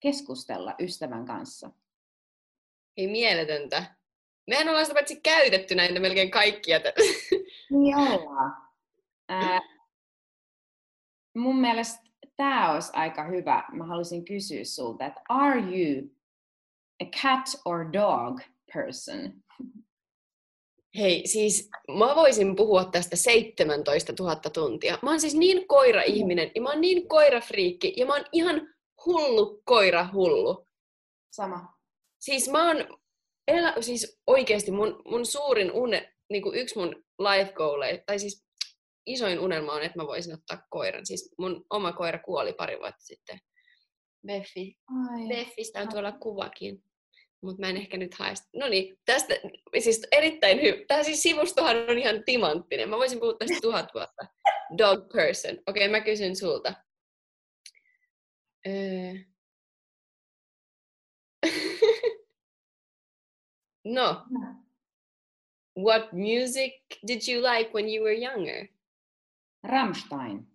keskustella 0.00 0.74
ystävän 0.80 1.26
kanssa. 1.26 1.70
Ei 2.96 3.06
mieletöntä. 3.06 4.01
Mehän 4.46 4.68
ollaan 4.68 4.84
sitä 4.84 4.94
paitsi 4.94 5.20
käytetty 5.20 5.74
näitä 5.74 6.00
melkein 6.00 6.30
kaikkia. 6.30 6.80
Niin 7.70 7.96
ollaan. 7.96 8.56
Ää, 9.28 9.60
mun 11.36 11.60
mielestä 11.60 12.02
tämä 12.36 12.72
olisi 12.72 12.90
aika 12.92 13.24
hyvä. 13.24 13.64
Mä 13.72 13.84
haluaisin 13.86 14.24
kysyä 14.24 14.64
sulta, 14.64 15.06
että 15.06 15.20
are 15.28 15.60
you 15.60 16.10
a 17.02 17.04
cat 17.04 17.60
or 17.64 17.92
dog 17.92 18.40
person? 18.74 19.42
Hei, 20.98 21.26
siis 21.26 21.70
mä 21.98 22.14
voisin 22.16 22.56
puhua 22.56 22.84
tästä 22.84 23.16
17 23.16 24.12
000 24.18 24.36
tuntia. 24.36 24.98
Mä 25.02 25.10
oon 25.10 25.20
siis 25.20 25.34
niin 25.34 25.68
koira-ihminen 25.68 26.50
ja 26.54 26.62
mä 26.62 26.68
oon 26.68 26.80
niin 26.80 27.08
koirafriikki 27.08 27.94
ja 27.96 28.06
mä 28.06 28.12
oon 28.12 28.24
ihan 28.32 28.68
hullu 29.06 29.62
koira-hullu. 29.64 30.68
Sama. 31.30 31.78
Siis 32.18 32.50
mä 32.50 32.66
oon, 32.68 32.98
elä, 33.48 33.74
siis 33.80 34.20
oikeesti 34.26 34.70
mun, 34.70 35.02
mun 35.04 35.26
suurin 35.26 35.72
une, 35.72 36.12
niin 36.30 36.42
kuin 36.42 36.58
yksi 36.58 36.78
mun 36.78 37.04
life 37.18 37.52
goaleja, 37.52 37.98
tai 38.06 38.18
siis 38.18 38.46
isoin 39.06 39.38
unelma 39.38 39.72
on, 39.72 39.82
että 39.82 39.98
mä 39.98 40.06
voisin 40.06 40.34
ottaa 40.34 40.66
koiran. 40.70 41.06
Siis 41.06 41.34
mun 41.38 41.64
oma 41.70 41.92
koira 41.92 42.18
kuoli 42.18 42.52
pari 42.52 42.78
vuotta 42.78 43.04
sitten. 43.04 43.38
Beffi. 44.26 44.76
Ai. 44.86 45.28
Beffistä 45.28 45.80
on 45.80 45.88
tuolla 45.88 46.12
kuvakin. 46.12 46.84
Mutta 47.42 47.60
mä 47.60 47.68
en 47.68 47.76
ehkä 47.76 47.96
nyt 47.96 48.14
hae 48.14 48.34
sitä. 48.34 48.48
No 48.56 48.68
niin, 48.68 48.98
tästä 49.04 49.34
siis 49.78 50.06
erittäin 50.12 50.60
hyvä. 50.62 50.76
Tämä 50.88 51.02
siis 51.02 51.22
sivustohan 51.22 51.76
on 51.90 51.98
ihan 51.98 52.24
timanttinen. 52.24 52.88
Mä 52.88 52.96
voisin 52.96 53.20
puhua 53.20 53.34
tästä 53.38 53.56
tuhat 53.62 53.94
vuotta. 53.94 54.26
Dog 54.78 55.12
person. 55.12 55.58
Okei, 55.66 55.88
mä 55.88 56.00
kysyn 56.00 56.36
sulta. 56.36 56.74
Öö. 58.66 59.12
No, 63.84 64.22
what 65.78 66.12
music 66.12 66.72
did 67.06 67.20
you 67.28 67.42
like 67.42 67.70
when 67.74 67.88
you 67.88 68.04
were 68.04 68.14
younger? 68.14 68.68
Rammstein. 69.64 70.46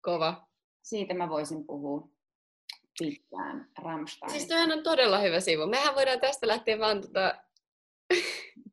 Kova. 0.00 0.48
Siitä 0.82 1.14
mä 1.14 1.28
voisin 1.28 1.66
puhua 1.66 2.08
pitkään. 2.98 3.70
Rammstein. 3.78 4.32
Siis 4.32 4.46
toihan 4.46 4.72
on 4.72 4.82
todella 4.82 5.18
hyvä 5.18 5.40
sivu. 5.40 5.66
Mehän 5.66 5.94
voidaan 5.94 6.20
tästä 6.20 6.46
lähteä 6.46 6.78
vaan 6.78 7.00
tota... 7.00 7.42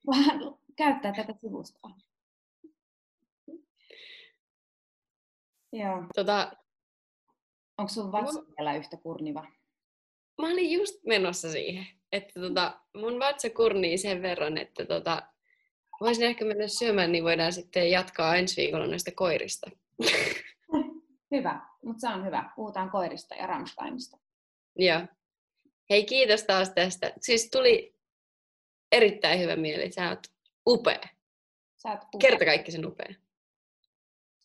Vähän 0.07 0.39
käyttää 0.75 1.13
tätä 1.13 1.33
sivustoa. 1.41 1.91
Joo. 5.71 6.03
tota 6.15 6.51
Onko 7.77 7.89
sun 7.89 8.11
vatsa 8.11 8.43
vielä 8.57 8.75
yhtä 8.75 8.97
kurniva? 8.97 9.47
mä 10.41 10.47
olin 10.47 10.71
just 10.71 11.03
menossa 11.03 11.51
siihen, 11.51 11.85
että 12.15 12.39
tota, 12.39 12.79
mun 12.93 13.19
vatsa 13.19 13.49
kurnii 13.49 13.97
sen 13.97 14.21
verran, 14.21 14.57
että 14.57 14.85
tota, 14.85 15.21
voisin 16.01 16.25
ehkä 16.25 16.45
mennä 16.45 16.67
syömään, 16.67 17.11
niin 17.11 17.23
voidaan 17.23 17.53
sitten 17.53 17.91
jatkaa 17.91 18.35
ensi 18.35 18.61
viikolla 18.61 18.87
näistä 18.87 19.11
koirista. 19.15 19.71
Hyvä, 21.31 21.61
mutta 21.83 22.01
se 22.01 22.07
on 22.07 22.25
hyvä. 22.25 22.49
Puhutaan 22.55 22.89
koirista 22.89 23.35
ja 23.35 23.47
Rammsteinista. 23.47 24.17
Joo. 24.75 25.01
Hei, 25.89 26.05
kiitos 26.05 26.43
taas 26.43 26.69
tästä. 26.69 27.13
Siis 27.21 27.49
tuli 27.51 27.95
erittäin 28.91 29.39
hyvä 29.39 29.55
mieli. 29.55 29.91
Sä 29.91 30.09
oot 30.09 30.27
upea. 30.69 31.01
Sä 31.77 31.89
oot 31.89 31.99
upea. 32.15 32.29
Kerta 32.29 32.45
kaikki 32.45 32.71
sen 32.71 32.85
upea. 32.85 33.13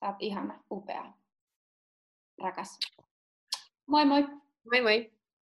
Sä 0.01 0.07
oot 0.07 0.17
ihana, 0.19 0.65
upea, 0.71 1.13
rakas. 2.43 2.79
Moi 3.87 4.05
moi! 4.05 4.23
Moi 4.65 4.81
moi! 4.83 5.13